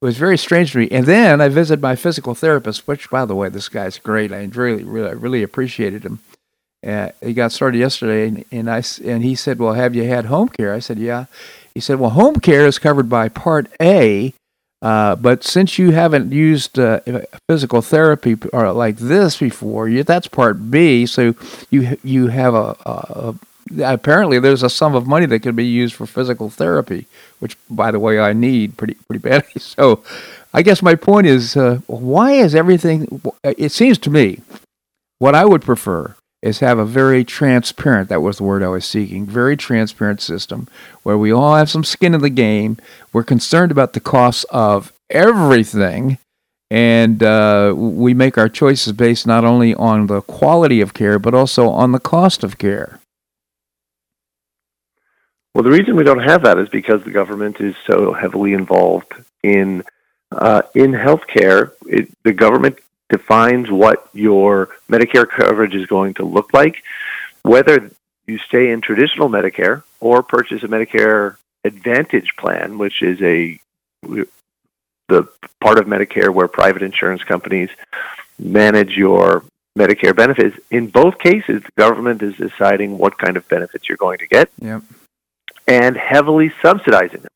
[0.00, 0.88] it was very strange to me.
[0.90, 4.32] And then I visited my physical therapist, which, by the way, this guy's great.
[4.32, 6.20] I really, really, really appreciated him.
[6.86, 10.26] Uh, he got started yesterday, and, and I and he said, "Well, have you had
[10.26, 11.26] home care?" I said, "Yeah."
[11.74, 14.32] He said, "Well, home care is covered by Part A,
[14.82, 17.00] uh, but since you haven't used uh,
[17.48, 21.06] physical therapy or like this before, you, that's Part B.
[21.06, 21.34] So
[21.70, 23.34] you you have a, a,
[23.76, 27.06] a, apparently there's a sum of money that could be used for physical therapy,
[27.40, 29.52] which, by the way, I need pretty pretty badly.
[29.60, 30.02] So."
[30.54, 33.20] I guess my point is, uh, why is everything?
[33.44, 34.40] It seems to me,
[35.18, 38.84] what I would prefer is have a very transparent, that was the word I was
[38.84, 40.68] seeking, very transparent system
[41.02, 42.76] where we all have some skin in the game.
[43.12, 46.18] We're concerned about the costs of everything.
[46.70, 51.34] And uh, we make our choices based not only on the quality of care, but
[51.34, 53.00] also on the cost of care.
[55.54, 59.12] Well, the reason we don't have that is because the government is so heavily involved
[59.42, 59.82] in
[60.30, 61.72] uh, in healthcare.
[61.86, 66.82] It, the government defines what your Medicare coverage is going to look like,
[67.42, 67.90] whether
[68.26, 73.58] you stay in traditional Medicare or purchase a Medicare Advantage plan, which is a
[75.08, 75.26] the
[75.60, 77.70] part of Medicare where private insurance companies
[78.38, 79.42] manage your
[79.76, 80.56] Medicare benefits.
[80.70, 84.50] In both cases, the government is deciding what kind of benefits you're going to get
[84.60, 84.82] yep.
[85.66, 87.30] and heavily subsidizing them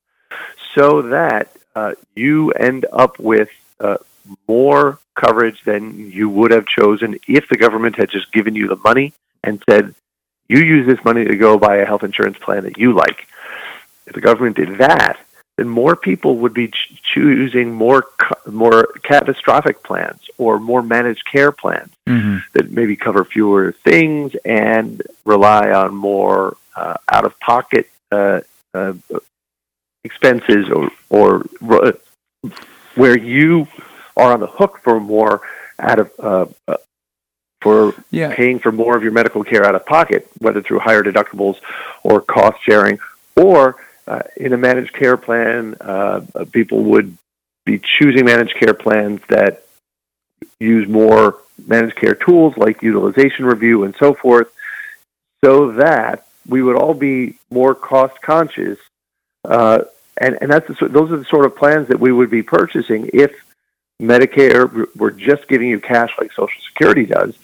[0.75, 3.49] so that uh, you end up with
[3.81, 3.97] uh,
[4.49, 8.77] more coverage than you would have chosen if the government had just given you the
[8.77, 9.13] money
[9.45, 9.95] and said,
[10.49, 13.27] you use this money to go buy a health insurance plan that you like.
[14.07, 15.19] If the government did that,
[15.57, 18.07] then more people would be ch- choosing more
[18.47, 22.39] more catastrophic plans or more managed care plans mm-hmm.
[22.55, 28.41] that maybe cover fewer things and rely on more uh, out of pocket uh,
[28.75, 28.95] uh,
[30.05, 31.93] expenses or or uh,
[32.95, 33.69] where you
[34.17, 35.43] are on the hook for more
[35.79, 36.77] out of uh, uh,
[37.61, 38.35] for yeah.
[38.35, 41.59] paying for more of your medical care out of pocket, whether through higher deductibles
[42.03, 42.99] or cost sharing,
[43.37, 47.17] or uh, in a managed care plan, uh, people would
[47.65, 49.65] be choosing managed care plans that
[50.59, 54.53] use more managed care tools like utilization review and so forth,
[55.45, 58.79] so that we would all be more cost conscious.
[59.45, 59.83] Uh,
[60.17, 63.09] and, and that's the, those are the sort of plans that we would be purchasing
[63.13, 63.33] if
[64.01, 67.35] Medicare, we're just giving you cash like Social Security does.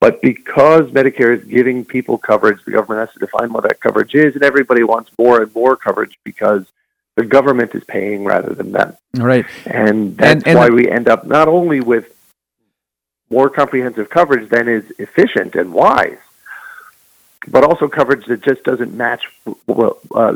[0.00, 4.14] But because Medicare is giving people coverage, the government has to define what that coverage
[4.14, 6.66] is, and everybody wants more and more coverage because
[7.14, 8.96] the government is paying rather than them.
[9.14, 9.46] Right.
[9.64, 12.12] And that's And- and- why we end up not only with
[13.30, 16.18] more comprehensive coverage than is efficient and wise,
[17.46, 19.22] but also coverage that just doesn't match
[19.66, 20.34] well, uh,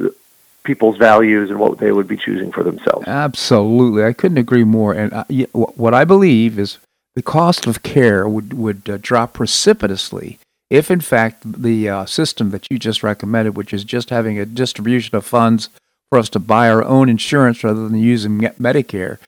[0.66, 3.06] people's values and what they would be choosing for themselves.
[3.06, 4.92] Absolutely, I couldn't agree more.
[4.92, 6.76] And uh, y- wh- what I believe is
[7.14, 10.38] the cost of care would would uh, drop precipitously
[10.68, 14.44] if, in fact, the uh, system that you just recommended, which is just having a
[14.44, 15.68] distribution of funds
[16.10, 19.18] for us to buy our own insurance rather than using Medicare,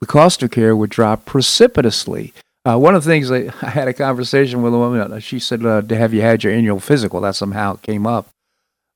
[0.00, 2.32] the cost of care would drop precipitously.
[2.64, 5.00] Uh, one of the things I, I had a conversation with a woman.
[5.00, 8.28] uh, She said, uh, "Have you had your annual physical?" That somehow came up.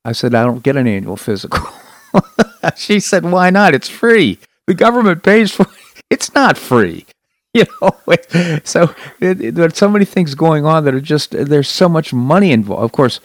[0.05, 1.67] I said, "I don't get an annual physical."
[2.77, 3.75] she said, "Why not?
[3.75, 4.39] It's free.
[4.67, 5.69] The government pays for it.
[6.11, 7.07] It's not free."
[7.57, 12.13] You know, so there's so many things going on that are just there's so much
[12.13, 12.85] money involved.
[12.85, 13.19] Of course,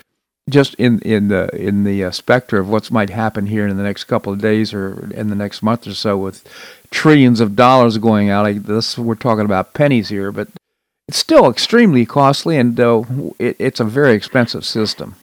[0.49, 3.83] just in in the in the uh, specter of what might happen here in the
[3.83, 6.47] next couple of days or in the next month or so, with
[6.91, 8.45] trillions of dollars going out.
[8.63, 10.47] This we're talking about pennies here, but
[11.07, 13.03] it's still extremely costly, and uh,
[13.37, 15.15] it, it's a very expensive system.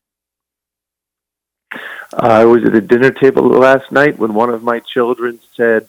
[2.14, 5.88] I was at a dinner table last night when one of my children said,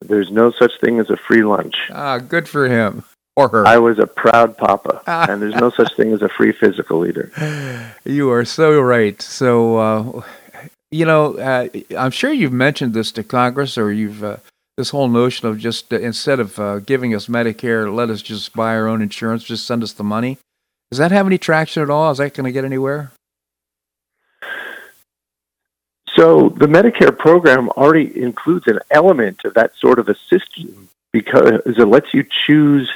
[0.00, 3.04] "There's no such thing as a free lunch." Ah, good for him
[3.36, 3.66] or her.
[3.66, 7.30] I was a proud papa, and there's no such thing as a free physical either.
[8.04, 9.20] You are so right.
[9.20, 10.22] So, uh,
[10.90, 14.38] you know, uh, I'm sure you've mentioned this to Congress, or you've uh,
[14.76, 18.54] this whole notion of just uh, instead of uh, giving us Medicare, let us just
[18.54, 20.38] buy our own insurance, just send us the money.
[20.90, 22.10] Does that have any traction at all?
[22.10, 23.12] Is that going to get anywhere?
[26.20, 31.62] So the Medicare program already includes an element of that sort of a system because
[31.64, 32.92] it lets you choose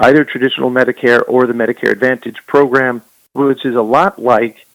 [0.00, 3.00] either traditional Medicare or the Medicare Advantage program,
[3.32, 4.66] which is a lot like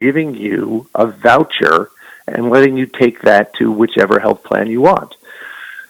[0.00, 1.90] giving you a voucher
[2.26, 5.14] and letting you take that to whichever health plan you want.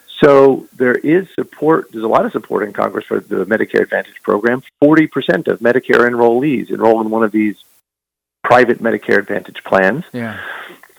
[0.08, 4.20] So there is support, there's a lot of support in Congress for the Medicare Advantage
[4.24, 4.64] program.
[4.82, 7.62] 40% of Medicare enrollees enroll in one of these
[8.42, 10.04] private Medicare Advantage plans.
[10.12, 10.40] Yeah.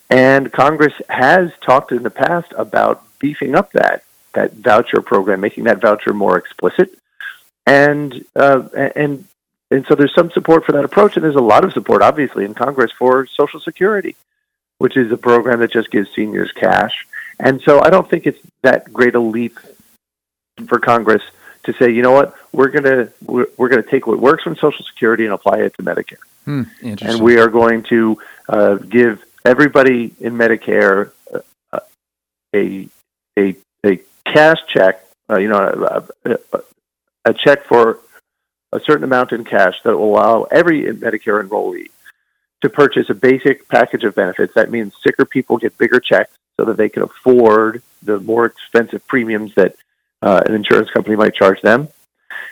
[0.09, 4.03] And Congress has talked in the past about beefing up that
[4.33, 6.97] that voucher program, making that voucher more explicit,
[7.65, 9.25] and uh, and
[9.71, 12.45] and so there's some support for that approach, and there's a lot of support, obviously,
[12.45, 14.15] in Congress for Social Security,
[14.77, 17.05] which is a program that just gives seniors cash.
[17.39, 19.59] And so I don't think it's that great a leap
[20.67, 21.23] for Congress
[21.63, 24.85] to say, you know what, we're gonna we're, we're gonna take what works from Social
[24.85, 26.17] Security and apply it to Medicare.
[26.45, 31.11] Hmm, and we are going to uh, give everybody in Medicare
[31.71, 31.79] uh,
[32.53, 32.89] a
[33.37, 36.59] a a cash check, uh, you know, a,
[37.25, 37.99] a, check for
[38.71, 41.89] a certain amount in cash that will allow every Medicare enrollee
[42.61, 44.55] to purchase a basic package of benefits.
[44.55, 49.05] That means sicker people get bigger checks so that they can afford the more expensive
[49.07, 49.75] premiums that
[50.21, 51.89] uh, an insurance company might charge them.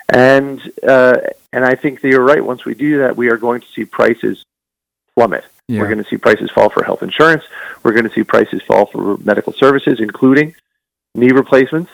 [0.10, 1.18] And uh,
[1.52, 2.44] and I think that you're right.
[2.44, 4.44] Once we do that, we are going to see prices
[5.16, 5.46] plummet.
[5.68, 5.80] Yeah.
[5.82, 7.44] We're going to see prices fall for health insurance.
[7.84, 10.56] We're going to see prices fall for medical services, including
[11.16, 11.92] knee replacements,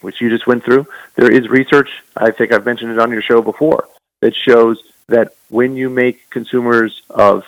[0.00, 0.86] which you just went through.
[1.14, 3.88] There is research, I think I've mentioned it on your show before,
[4.22, 7.44] that shows that when you make consumers of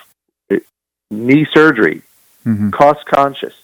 [0.50, 0.58] eh,
[1.10, 2.02] knee surgery
[2.44, 2.72] Mhm.
[2.72, 3.54] cost conscious,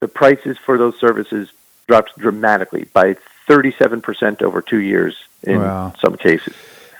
[0.00, 1.50] the prices for those services
[1.86, 3.16] dropped dramatically by
[3.46, 5.92] 37% over two years in Wow.
[6.00, 6.54] some cases.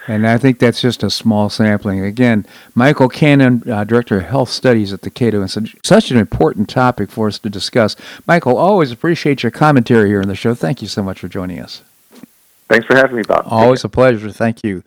[0.09, 2.01] And I think that's just a small sampling.
[2.01, 5.85] Again, Michael Cannon, uh, Director of Health Studies at the Cato Institute.
[5.85, 7.95] Such an important topic for us to discuss.
[8.27, 10.55] Michael, always appreciate your commentary here on the show.
[10.55, 11.83] Thank you so much for joining us.
[12.69, 13.45] Thanks for having me, Bob.
[13.47, 14.31] Always a pleasure.
[14.31, 14.83] Thank you.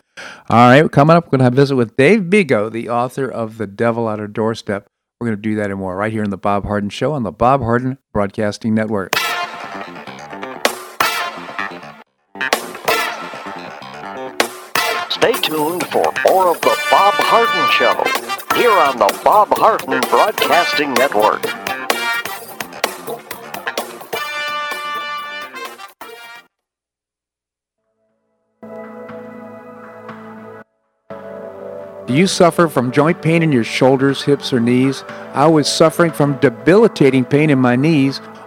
[0.50, 3.30] All right, coming up, we're going to have a visit with Dave Bego, the author
[3.30, 4.88] of The Devil at Our Doorstep.
[5.20, 7.22] We're going to do that and more right here on The Bob Harden Show on
[7.22, 9.14] the Bob Harden Broadcasting Network.
[15.22, 17.94] Stay tuned for more of the Bob Harden Show
[18.60, 21.44] here on the Bob Harden Broadcasting Network.
[32.08, 35.04] Do you suffer from joint pain in your shoulders, hips, or knees?
[35.36, 38.20] I was suffering from debilitating pain in my knees.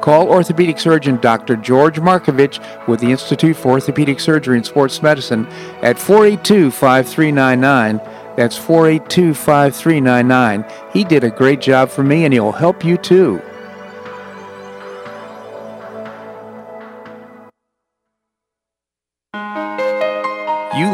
[0.00, 1.56] Call orthopedic surgeon Dr.
[1.56, 5.46] George Markovich with the Institute for Orthopedic Surgery and Sports Medicine
[5.82, 8.00] at 482 5399.
[8.36, 10.64] That's 482 5399.
[10.92, 13.42] He did a great job for me, and he'll help you too.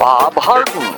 [0.00, 0.96] Bob Harden.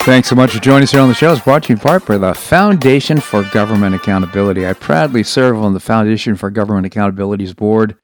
[0.00, 1.30] Thanks so much for joining us here on the show.
[1.30, 4.66] It's brought to you in part by the Foundation for Government Accountability.
[4.66, 7.98] I proudly serve on the Foundation for Government Accountability's board,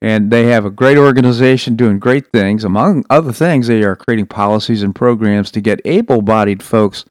[0.00, 2.64] and they have a great organization doing great things.
[2.64, 7.04] Among other things, they are creating policies and programs to get able bodied folks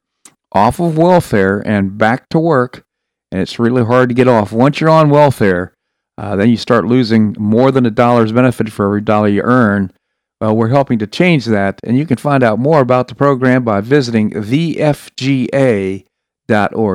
[0.50, 2.84] off of welfare and back to work.
[3.30, 4.50] And it's really hard to get off.
[4.50, 5.72] Once you're on welfare,
[6.18, 9.92] uh, then you start losing more than a dollar's benefit for every dollar you earn.
[10.40, 13.64] Well, we're helping to change that, and you can find out more about the program
[13.64, 16.04] by visiting thefga.org.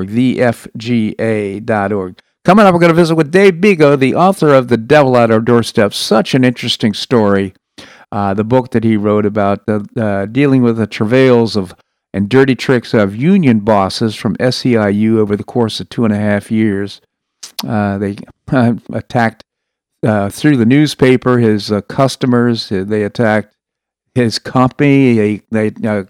[0.10, 2.20] Thefga.org.
[2.44, 5.32] Coming up, we're going to visit with Dave Bego, the author of The Devil at
[5.32, 5.94] Our Doorstep.
[5.94, 7.54] Such an interesting story.
[8.12, 11.74] Uh, the book that he wrote about the, uh, dealing with the travails of
[12.14, 16.18] and dirty tricks of union bosses from SEIU over the course of two and a
[16.18, 17.00] half years.
[17.66, 18.18] Uh, they
[18.92, 19.44] attacked
[20.04, 22.72] uh, through the newspaper, his uh, customers.
[22.72, 23.56] Uh, they attacked
[24.16, 25.16] his company.
[25.16, 26.04] They they uh,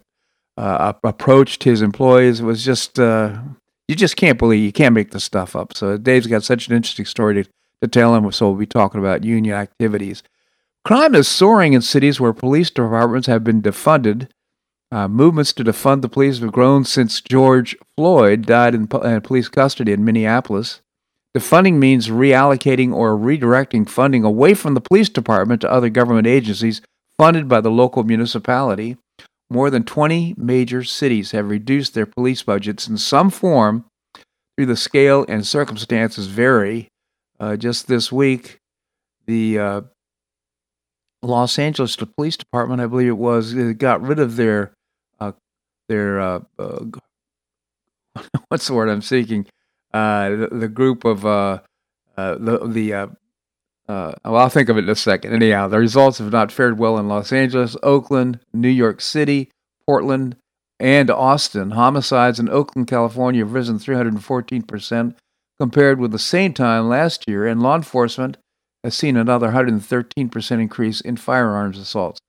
[0.57, 2.39] uh, approached his employees.
[2.39, 5.75] It was just you just can't believe you can't make this stuff up.
[5.75, 7.49] So Dave's got such an interesting story to,
[7.81, 8.31] to tell him.
[8.31, 10.23] So we'll be talking about union activities.
[10.83, 14.29] Crime is soaring in cities where police departments have been defunded.
[14.91, 19.47] Uh, movements to defund the police have grown since George Floyd died in, in police
[19.47, 20.81] custody in Minneapolis.
[21.37, 26.81] Defunding means reallocating or redirecting funding away from the police department to other government agencies
[27.17, 28.97] funded by the local municipality.
[29.49, 33.85] More than 20 major cities have reduced their police budgets in some form
[34.55, 36.87] through the scale and circumstances vary.
[37.39, 38.59] Uh, just this week,
[39.25, 39.81] the uh,
[41.21, 44.73] Los Angeles Police Department, I believe it was, got rid of their
[45.19, 45.31] uh,
[45.87, 46.85] their uh, uh,
[48.49, 49.45] what's the word I'm seeking?
[49.93, 51.59] Uh, the, the, group of uh,
[52.17, 52.91] uh, the the
[53.87, 55.33] well, I'll think of it in a second.
[55.33, 59.51] Anyhow, the results have not fared well in Los Angeles, Oakland, New York City,
[59.85, 60.37] Portland,
[60.79, 61.71] and Austin.
[61.71, 65.17] Homicides in Oakland, California have risen 314 percent
[65.59, 68.37] compared with the same time last year, and law enforcement
[68.83, 72.19] has seen another 113 percent increase in firearms assaults.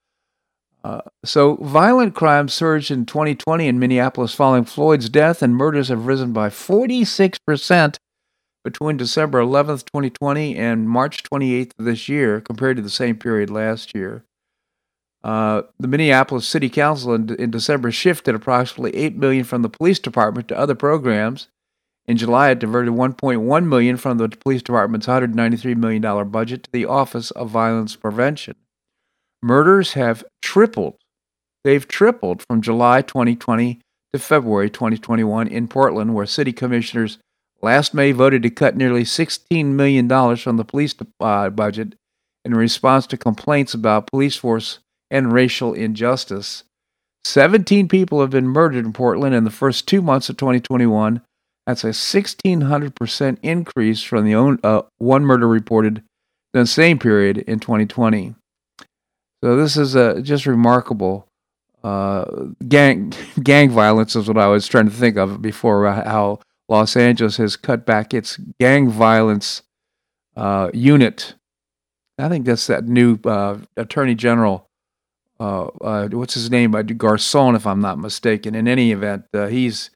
[0.85, 6.07] Uh, so, violent crime surged in 2020 in Minneapolis following Floyd's death, and murders have
[6.07, 7.97] risen by 46%
[8.65, 13.51] between December 11th, 2020 and March 28th of this year compared to the same period
[13.51, 14.25] last year.
[15.25, 20.01] Uh, the Minneapolis City Council in, in, December shifted approximately 8 million from the police
[20.01, 21.49] department to other programs.
[22.07, 26.73] In July, it diverted 1.1 million from the police department's 193 million dollar budget to
[26.73, 28.57] the Office of Violence Prevention.
[29.43, 30.97] Murders have tripled.
[31.65, 33.81] They've tripled from July 2020
[34.13, 37.19] to February 2021 in Portland, where city commissioners
[37.61, 41.95] last May voted to cut nearly $16 million from the police uh, budget
[42.45, 44.81] in response to complaints about police force
[45.11, 46.65] and racial injustice.
[47.25, 51.23] 17 people have been murdered in Portland in the first two months of 2021.
[51.67, 55.99] That's a 1,600% increase from the own, uh, one murder reported
[56.53, 58.35] in the same period in 2020.
[59.43, 61.29] So this is uh, just remarkable.
[61.83, 63.13] Uh, gang
[63.43, 65.87] gang violence is what I was trying to think of before.
[65.87, 66.39] Uh, how
[66.69, 69.63] Los Angeles has cut back its gang violence
[70.37, 71.35] uh, unit
[72.19, 74.69] I think that's that new uh, Attorney General.
[75.41, 76.73] Uh, what's his name?
[76.73, 78.55] Gascón, if I'm not mistaken.
[78.55, 79.91] In any event, he's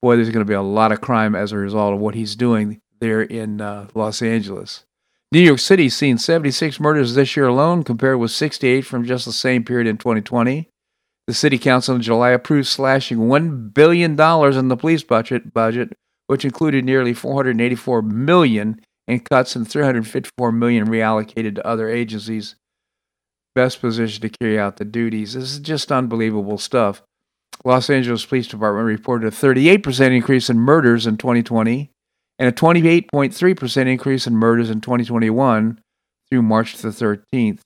[0.00, 0.16] boy.
[0.16, 2.80] There's going to be a lot of crime as a result of what he's doing
[3.00, 3.58] there in
[3.94, 4.86] Los Angeles.
[5.30, 9.32] New York City's seen 76 murders this year alone, compared with 68 from just the
[9.32, 10.70] same period in 2020.
[11.26, 15.92] The City Council in July approved slashing $1 billion in the police budget, budget
[16.28, 22.54] which included nearly 484 million in cuts and 354 million reallocated to other agencies
[23.54, 25.34] best positioned to carry out the duties.
[25.34, 27.02] This is just unbelievable stuff.
[27.64, 31.90] Los Angeles Police Department reported a 38% increase in murders in 2020
[32.38, 35.80] and a 28.3% increase in murders in 2021
[36.30, 37.60] through March the 13th.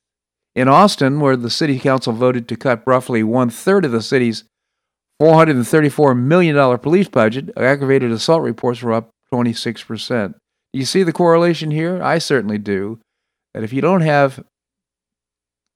[0.55, 4.45] In Austin, where the city council voted to cut roughly one third of the city's
[5.21, 10.35] $434 million police budget, aggravated assault reports were up 26%.
[10.73, 12.03] You see the correlation here?
[12.03, 12.99] I certainly do.
[13.55, 14.43] That if you don't have,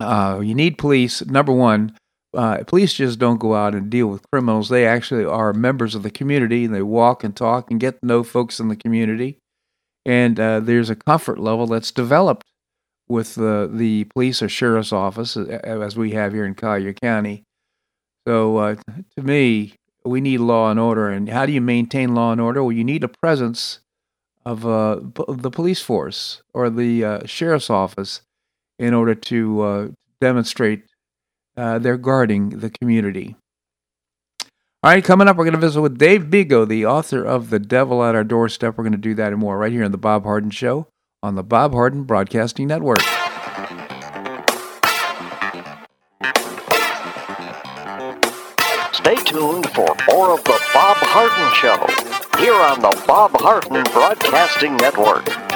[0.01, 1.97] uh, you need police, number one,
[2.37, 4.69] uh, police just don't go out and deal with criminals.
[4.69, 8.07] They actually are members of the community and they walk and talk and get to
[8.07, 9.39] know folks in the community.
[10.05, 12.45] And uh, there's a comfort level that's developed
[13.09, 17.45] with the, the police or sheriff's office, as we have here in Collier County.
[18.27, 18.75] So, uh,
[19.17, 19.75] to me,
[20.05, 21.09] we need law and order.
[21.09, 22.63] And how do you maintain law and order?
[22.63, 23.81] Well, you need a presence
[24.45, 28.23] of uh, the police force or the uh, sheriff's office
[28.79, 29.89] in order to uh,
[30.21, 30.85] demonstrate
[31.57, 33.37] uh, they're guarding the community.
[34.83, 37.59] All right, coming up, we're going to visit with Dave Bego, the author of The
[37.59, 38.77] Devil at Our Doorstep.
[38.77, 40.89] We're going to do that and more right here on The Bob Harden Show
[41.23, 43.01] on the Bob Harden Broadcasting Network.
[48.93, 52.07] Stay tuned for more of The Bob Harden Show
[52.39, 55.56] here on the Bob Harden Broadcasting Network.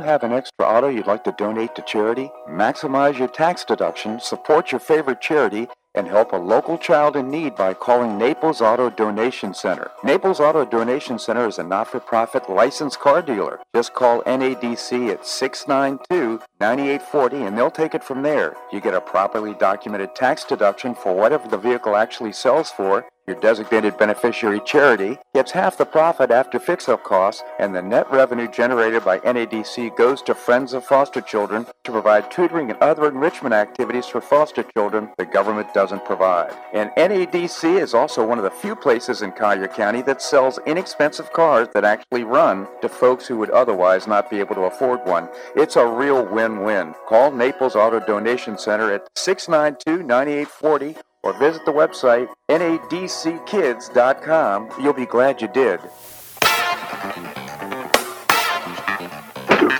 [0.00, 2.30] Have an extra auto you'd like to donate to charity?
[2.48, 7.56] Maximize your tax deduction, support your favorite charity, and help a local child in need
[7.56, 9.90] by calling Naples Auto Donation Center.
[10.04, 13.58] Naples Auto Donation Center is a not-for-profit licensed car dealer.
[13.74, 18.54] Just call NADC at 692-9840 and they'll take it from there.
[18.72, 23.40] You get a properly documented tax deduction for whatever the vehicle actually sells for your
[23.40, 29.04] designated beneficiary charity gets half the profit after fix-up costs, and the net revenue generated
[29.04, 34.06] by NADC goes to Friends of Foster Children to provide tutoring and other enrichment activities
[34.06, 36.52] for foster children the government doesn't provide.
[36.74, 41.32] And NADC is also one of the few places in Collier County that sells inexpensive
[41.32, 45.28] cars that actually run to folks who would otherwise not be able to afford one.
[45.54, 46.94] It's a real win-win.
[47.08, 54.70] Call Naples Auto Donation Center at 692 9840 or visit the website nadckids.com.
[54.80, 55.80] You'll be glad you did.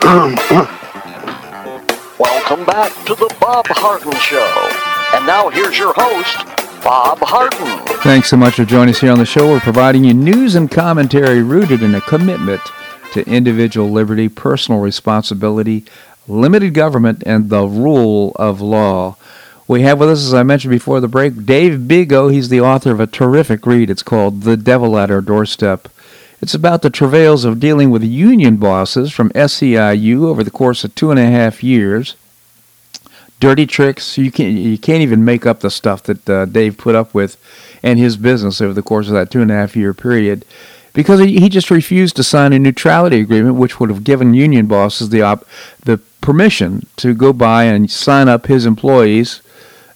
[2.18, 5.16] Welcome back to the Bob Harden Show.
[5.16, 6.36] And now here's your host,
[6.82, 7.86] Bob Harden.
[8.02, 9.48] Thanks so much for joining us here on the show.
[9.48, 12.60] We're providing you news and commentary rooted in a commitment
[13.12, 15.84] to individual liberty, personal responsibility,
[16.28, 19.16] limited government, and the rule of law.
[19.70, 22.32] We have with us, as I mentioned before the break, Dave Bego.
[22.32, 23.88] He's the author of a terrific read.
[23.88, 25.88] It's called The Devil at Our Doorstep.
[26.42, 30.96] It's about the travails of dealing with union bosses from SEIU over the course of
[30.96, 32.16] two and a half years.
[33.38, 34.18] Dirty tricks.
[34.18, 37.36] You can't, you can't even make up the stuff that uh, Dave put up with
[37.80, 40.44] and his business over the course of that two and a half year period
[40.94, 45.10] because he just refused to sign a neutrality agreement, which would have given union bosses
[45.10, 45.46] the op-
[45.84, 49.42] the permission to go by and sign up his employees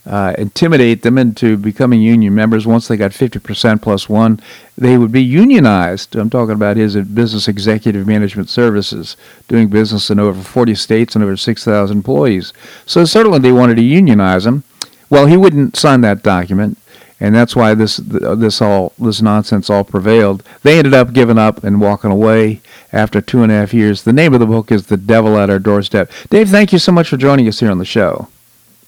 [0.05, 2.67] uh, intimidate them into becoming union members.
[2.67, 4.39] Once they got 50% plus one,
[4.77, 6.15] they would be unionized.
[6.15, 11.23] I'm talking about his business executive management services, doing business in over 40 states and
[11.23, 12.53] over 6,000 employees.
[12.85, 14.63] So certainly they wanted to unionize him.
[15.09, 16.77] Well, he wouldn't sign that document.
[17.19, 20.43] and that's why this this all this nonsense all prevailed.
[20.63, 24.03] They ended up giving up and walking away after two and a half years.
[24.03, 26.11] The name of the book is The Devil at Our Doorstep.
[26.29, 28.27] Dave, thank you so much for joining us here on the show.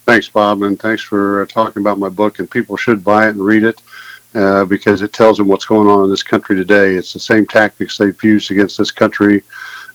[0.08, 2.40] Thanks, Bob, and thanks for uh, talking about my book.
[2.40, 3.82] And people should buy it and read it
[4.36, 6.96] uh, because it tells them what's going on in this country today.
[6.96, 9.44] It's the same tactics they've used against this country,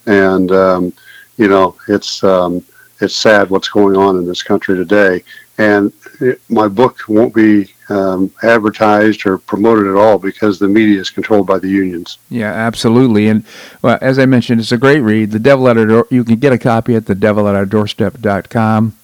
[0.05, 0.93] and um,
[1.39, 2.63] you know it's um,
[3.01, 5.25] it's sad what's going on in this country today.
[5.57, 11.01] And it, my book won't be um, advertised or promoted at all because the media
[11.01, 12.19] is controlled by the unions.
[12.29, 13.29] Yeah, absolutely.
[13.29, 13.47] And
[13.81, 15.31] well, as I mentioned, it's a great read.
[15.31, 16.09] The Devil at Our Door.
[16.11, 18.99] You can get a copy at the Devil at Our Doorstep.com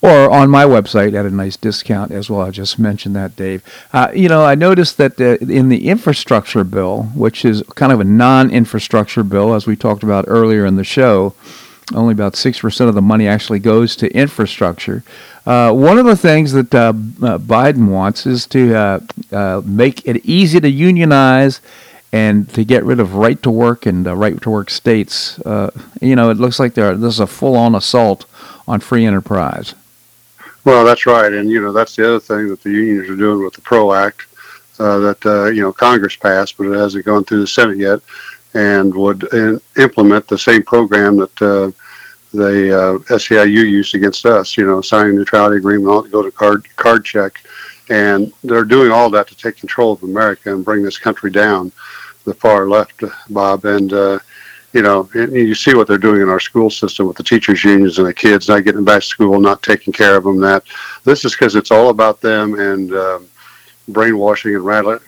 [0.00, 2.42] or on my website at a nice discount as well.
[2.42, 3.62] I just mentioned that, Dave.
[3.92, 8.00] Uh, you know, I noticed that uh, in the infrastructure bill, which is kind of
[8.00, 11.34] a non-infrastructure bill, as we talked about earlier in the show,
[11.94, 15.02] only about six percent of the money actually goes to infrastructure.
[15.46, 18.74] Uh, one of the things that uh, uh, Biden wants is to
[19.32, 21.60] uh, make it easy to unionize
[22.12, 25.38] and to get rid of right to work and right to work states.
[26.00, 28.24] you know, it looks like there this is a full-on assault
[28.66, 29.74] on free enterprise.
[30.64, 33.44] Well, that's right, and you know that's the other thing that the unions are doing
[33.44, 34.26] with the PRO Act
[34.78, 38.00] uh, that uh, you know Congress passed, but it hasn't gone through the Senate yet,
[38.54, 41.70] and would in, implement the same program that uh,
[42.32, 44.56] the uh, SEIU used against us.
[44.56, 47.42] You know, signing neutrality agreement, all to go to card card check,
[47.90, 51.72] and they're doing all that to take control of America and bring this country down.
[52.24, 54.18] The far left, Bob, and uh,
[54.74, 57.98] you know, you see what they're doing in our school system with the teachers' unions
[57.98, 60.40] and the kids not getting back to school, not taking care of them.
[60.40, 60.64] That
[61.04, 63.28] this is because it's all about them and um,
[63.88, 65.00] brainwashing and rad-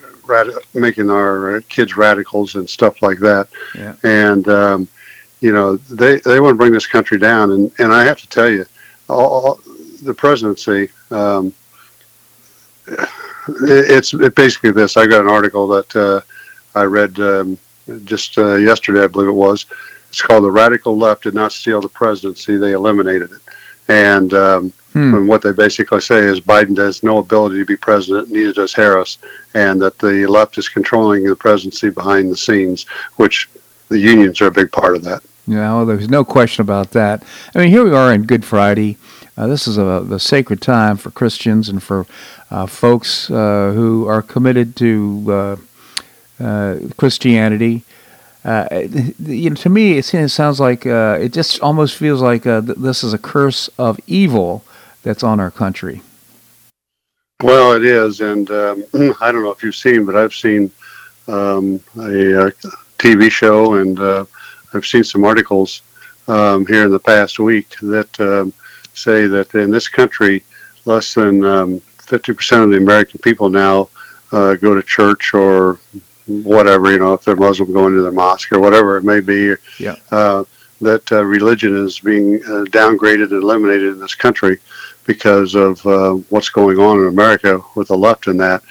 [0.73, 3.49] making our kids radicals and stuff like that.
[3.75, 3.95] Yeah.
[4.03, 4.87] And um,
[5.41, 7.51] you know, they they want to bring this country down.
[7.51, 8.65] And and I have to tell you,
[9.09, 9.59] all, all
[10.01, 10.89] the presidency.
[11.11, 11.53] Um,
[13.63, 14.95] it's basically this.
[14.95, 16.21] I got an article that uh,
[16.73, 17.57] I read um,
[18.03, 19.65] just uh, yesterday, I believe it was.
[20.09, 23.41] It's called "The Radical Left Did Not Steal the Presidency; They Eliminated it."
[23.89, 25.13] And, um, hmm.
[25.15, 28.73] and what they basically say is Biden has no ability to be president, neither does
[28.73, 29.17] Harris,
[29.53, 32.85] and that the left is controlling the presidency behind the scenes,
[33.15, 33.49] which
[33.87, 35.23] the unions are a big part of that.
[35.45, 37.23] Yeah, well, there's no question about that.
[37.55, 38.97] I mean, here we are in Good Friday.
[39.37, 42.05] Uh, this is a, a, sacred time for Christians and for
[42.49, 45.55] uh, folks uh, who are committed to uh,
[46.97, 47.83] Christianity.
[48.45, 48.83] Uh,
[49.19, 53.13] you know, to me, it sounds like uh, it just almost feels like this is
[53.13, 54.63] a curse of evil
[55.03, 56.01] that's on our country.
[57.43, 58.83] Well, it is, and um,
[59.21, 60.71] I don't know if you've seen, but I've seen
[61.27, 62.51] um, a, a,
[62.97, 64.25] TV show, and uh,
[64.73, 65.83] I've seen some articles
[66.27, 68.53] um, here in the past week that um,
[68.95, 70.43] say that in this country,
[70.85, 73.89] less than 50% um, of the American people now
[74.31, 75.79] uh, go to church or
[76.27, 79.55] whatever, you know, if they're Muslim going to the mosque or whatever it may be.
[79.79, 79.95] Yeah.
[80.11, 80.43] Uh,
[80.79, 84.59] that uh, religion is being uh, downgraded and eliminated in this country
[85.05, 88.61] because of uh, what's going on in America with the left and that.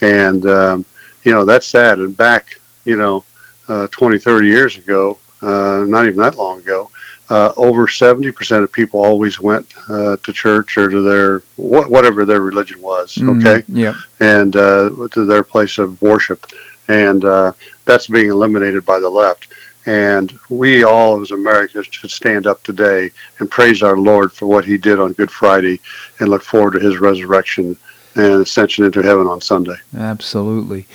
[0.00, 0.84] And, um,
[1.24, 1.98] you know, that's sad.
[1.98, 3.24] And back, you know,
[3.68, 6.90] uh, 20, 30 years ago, uh, not even that long ago,
[7.28, 12.24] uh, over 70% of people always went uh, to church or to their wh- whatever
[12.24, 13.40] their religion was mm-hmm.
[13.40, 16.46] okay mm, yeah and uh, to their place of worship
[16.88, 17.52] and uh,
[17.84, 19.48] that's being eliminated by the left.
[19.86, 24.64] And we all, as Americans, should stand up today and praise our Lord for what
[24.64, 25.80] He did on Good Friday,
[26.18, 27.76] and look forward to His resurrection
[28.16, 29.76] and ascension into heaven on Sunday.
[29.96, 30.86] Absolutely.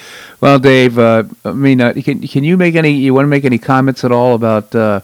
[0.41, 2.91] Well, Dave, uh, I mean, uh, can can you make any?
[2.91, 4.75] You want to make any comments at all about?
[4.75, 5.01] Uh,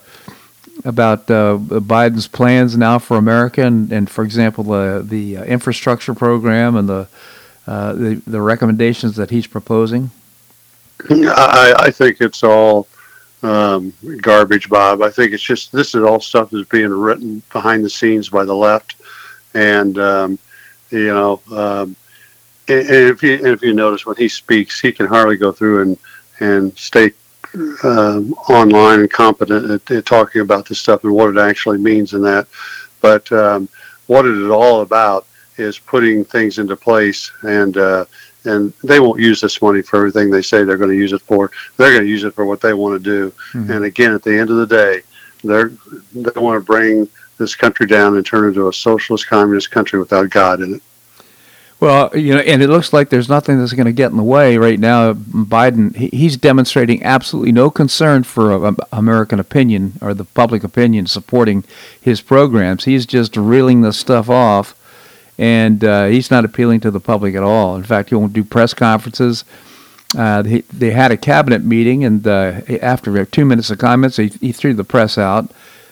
[0.86, 6.14] about uh, Biden's plans now for America, and, and for example, the the uh, infrastructure
[6.14, 7.08] program and the,
[7.66, 10.12] uh, the the recommendations that he's proposing.
[11.10, 12.88] I, I think it's all
[13.43, 15.02] um, garbage, Bob.
[15.02, 18.45] I think it's just this is all stuff that's being written behind the scenes by
[18.45, 18.95] the left,
[19.54, 20.39] and um,
[20.89, 21.95] you know, um,
[22.68, 25.98] and if you if you notice when he speaks, he can hardly go through and
[26.39, 27.12] and stay
[27.84, 32.14] um, online and competent at, at, talking about this stuff and what it actually means
[32.14, 32.48] and that.
[33.02, 33.70] But um,
[34.08, 35.26] what it is all about
[35.58, 38.06] is putting things into place and uh,
[38.48, 41.22] and they won't use this money for everything they say they're going to use it
[41.22, 41.52] for.
[41.78, 43.34] They're going to use it for what they want to do.
[43.54, 43.72] Mm-hmm.
[43.72, 45.02] And again, at the end of the day,
[45.43, 45.72] they're
[46.14, 50.00] they want to bring this country down and turn it into a socialist communist country
[50.00, 50.84] without God in it.
[51.80, 54.24] Well, you know, and it looks like there's nothing that's going to get in the
[54.24, 55.14] way right now.
[55.14, 61.64] Biden, he's demonstrating absolutely no concern for American opinion or the public opinion supporting
[62.02, 62.86] his programs.
[62.86, 64.74] He's just reeling this stuff off
[65.38, 67.76] and uh, he's not appealing to the public at all.
[67.76, 69.44] In fact, he won't do press conferences.
[70.18, 74.28] Uh, they, they had a cabinet meeting, and uh, after two minutes of comments, he,
[74.28, 75.52] he threw the press out.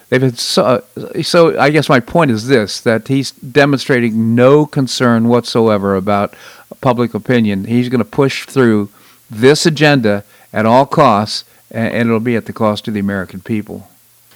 [0.10, 0.84] They've been so,
[1.22, 1.60] so.
[1.60, 6.34] I guess my point is this: that he's demonstrating no concern whatsoever about
[6.82, 7.66] public opinion.
[7.66, 8.90] He's going to push through
[9.30, 10.24] this agenda
[10.54, 13.90] at all costs, and, and it'll be at the cost of the American people.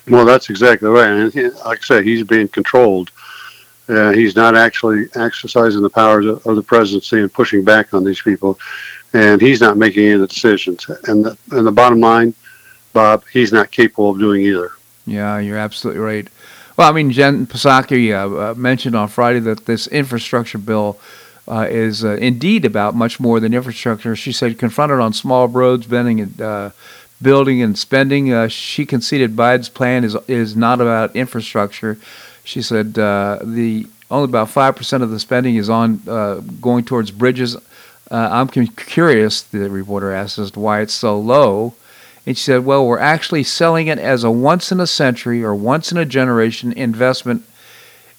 [0.09, 1.07] Well, that's exactly right.
[1.07, 3.11] And like I said, he's being controlled.
[3.89, 8.03] Uh, he's not actually exercising the powers of, of, the presidency and pushing back on
[8.03, 8.59] these people,
[9.13, 10.87] and he's not making any of the decisions.
[11.05, 12.35] And the, and the bottom line,
[12.93, 14.71] Bob, he's not capable of doing either.
[15.07, 16.27] Yeah, you're absolutely right.
[16.77, 20.99] Well, I mean, Jen Psaki uh, uh, mentioned on Friday that this infrastructure bill
[21.47, 24.15] uh, is uh, indeed about much more than infrastructure.
[24.15, 26.69] She said, confronted on small roads, bending and uh,
[27.21, 31.97] building and spending, she conceded Biden's plan is is not about infrastructure.
[32.43, 36.85] She said uh, the only about five percent of the spending is on uh, going
[36.85, 37.55] towards bridges.
[38.11, 41.75] Uh, I'm curious, the reporter asked, as to why it's so low.
[42.25, 45.55] And she said, well, we're actually selling it as a once in a century or
[45.55, 47.43] once in a generation investment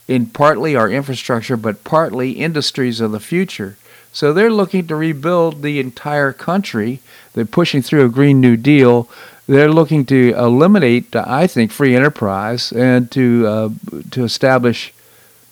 [0.08, 3.76] in partly our infrastructure, but partly industries of the future.
[4.12, 7.00] So they're looking to rebuild the entire country.
[7.32, 9.08] They're pushing through a Green New Deal.
[9.50, 13.68] They're looking to eliminate, I think, free enterprise and to uh,
[14.12, 14.94] to establish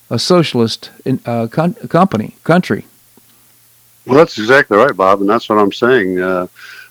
[0.08, 2.84] a socialist in, uh, con- company country.
[4.06, 6.20] Well, that's exactly right, Bob, and that's what I'm saying.
[6.20, 6.46] Uh,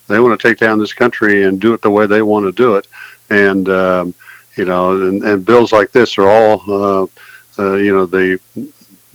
[0.08, 2.52] they want to take down this country and do it the way they want to
[2.52, 2.88] do it,
[3.30, 4.14] and um,
[4.58, 7.08] you know, and, and bills like this are all, uh,
[7.58, 8.38] uh, you know, the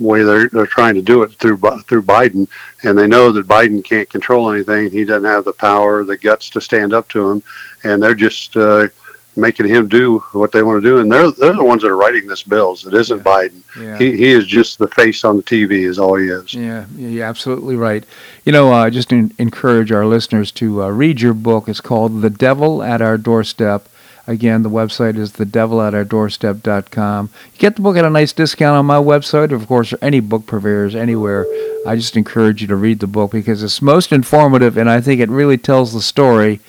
[0.03, 2.48] way they're they're trying to do it through through Biden,
[2.82, 4.90] and they know that Biden can't control anything.
[4.90, 7.42] He doesn't have the power, the guts to stand up to him,
[7.84, 8.88] and they're just uh,
[9.36, 10.98] making him do what they want to do.
[10.98, 12.86] And they're they're the ones that are writing this bills.
[12.86, 13.22] It isn't yeah.
[13.22, 13.62] Biden.
[13.78, 13.98] Yeah.
[13.98, 15.86] He he is just the face on the TV.
[15.88, 16.55] Is all he is.
[16.55, 18.05] Yeah, you're absolutely right.
[18.44, 21.68] You know, uh, just in, encourage our listeners to uh, read your book.
[21.68, 23.88] It's called The Devil at Our Doorstep.
[24.27, 27.31] Again, the website is thedevilatourdoorstep.com.
[27.53, 30.20] You get the book at a nice discount on my website, of course, or any
[30.20, 31.45] book purveyors anywhere.
[31.87, 35.20] I just encourage you to read the book because it's most informative and I think
[35.20, 36.61] it really tells the story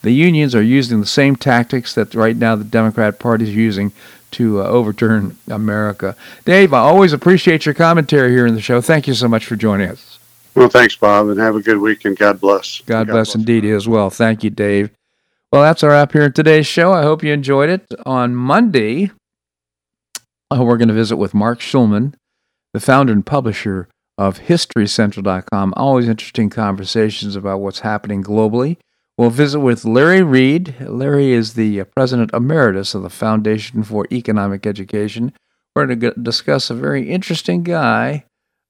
[0.00, 3.92] the unions are using the same tactics that right now the Democrat Party is using
[4.32, 6.16] to uh, overturn America.
[6.44, 8.80] Dave, I always appreciate your commentary here in the show.
[8.80, 10.18] Thank you so much for joining us.
[10.54, 12.80] Well, thanks, Bob, and have a good week, and God bless.
[12.80, 14.10] God, God bless, bless indeed as well.
[14.10, 14.90] Thank you, Dave.
[15.52, 16.94] Well, that's our wrap here in today's show.
[16.94, 17.84] I hope you enjoyed it.
[18.06, 19.10] On Monday,
[20.50, 22.14] uh, we're going to visit with Marc Schulman,
[22.72, 23.86] the founder and publisher
[24.16, 25.74] of HistoryCentral.com.
[25.76, 28.78] Always interesting conversations about what's happening globally.
[29.18, 30.74] We'll visit with Larry Reed.
[30.80, 35.34] Larry is the uh, president emeritus of the Foundation for Economic Education.
[35.76, 38.24] We're going to discuss a very interesting guy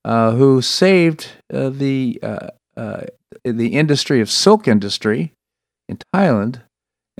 [0.04, 3.02] uh, who saved uh, the uh, uh,
[3.44, 5.32] the industry of silk industry
[5.88, 6.62] in Thailand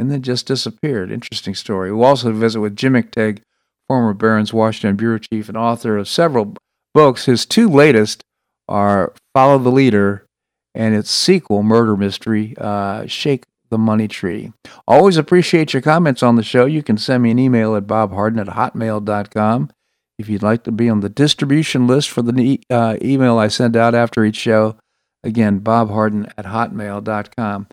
[0.02, 1.12] and then just disappeared.
[1.12, 1.92] Interesting story.
[1.92, 3.38] We'll also visit with Jim McTague,
[3.86, 6.56] former Barron's Washington bureau chief and author of several
[6.92, 7.26] books.
[7.26, 8.24] His two latest
[8.68, 10.26] are Follow the Leader
[10.74, 14.52] and its sequel, Murder Mystery, uh, Shake the Money Tree.
[14.88, 16.66] Always appreciate your comments on the show.
[16.66, 19.70] You can send me an email at bobharden at hotmail.com.
[20.18, 23.76] If you'd like to be on the distribution list for the uh, email I send
[23.76, 24.76] out after each show,
[25.22, 27.68] again, bobharden at hotmail.com.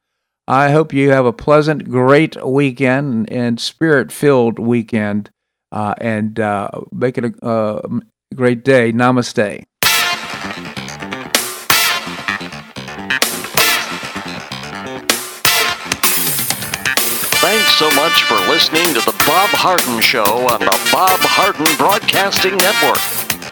[0.49, 5.29] I hope you have a pleasant, great weekend and spirit filled weekend
[5.71, 7.87] uh, and uh, make it a uh,
[8.33, 8.91] great day.
[8.91, 9.63] Namaste.
[17.37, 22.57] Thanks so much for listening to The Bob Harden Show on the Bob Harden Broadcasting
[22.57, 22.97] Network.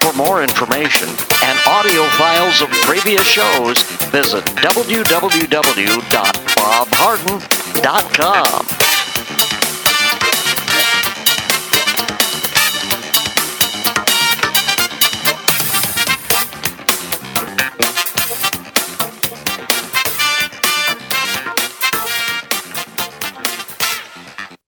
[0.01, 1.09] For more information
[1.43, 4.43] and audio files of previous shows, visit
[6.57, 8.86] www.bobharden.com.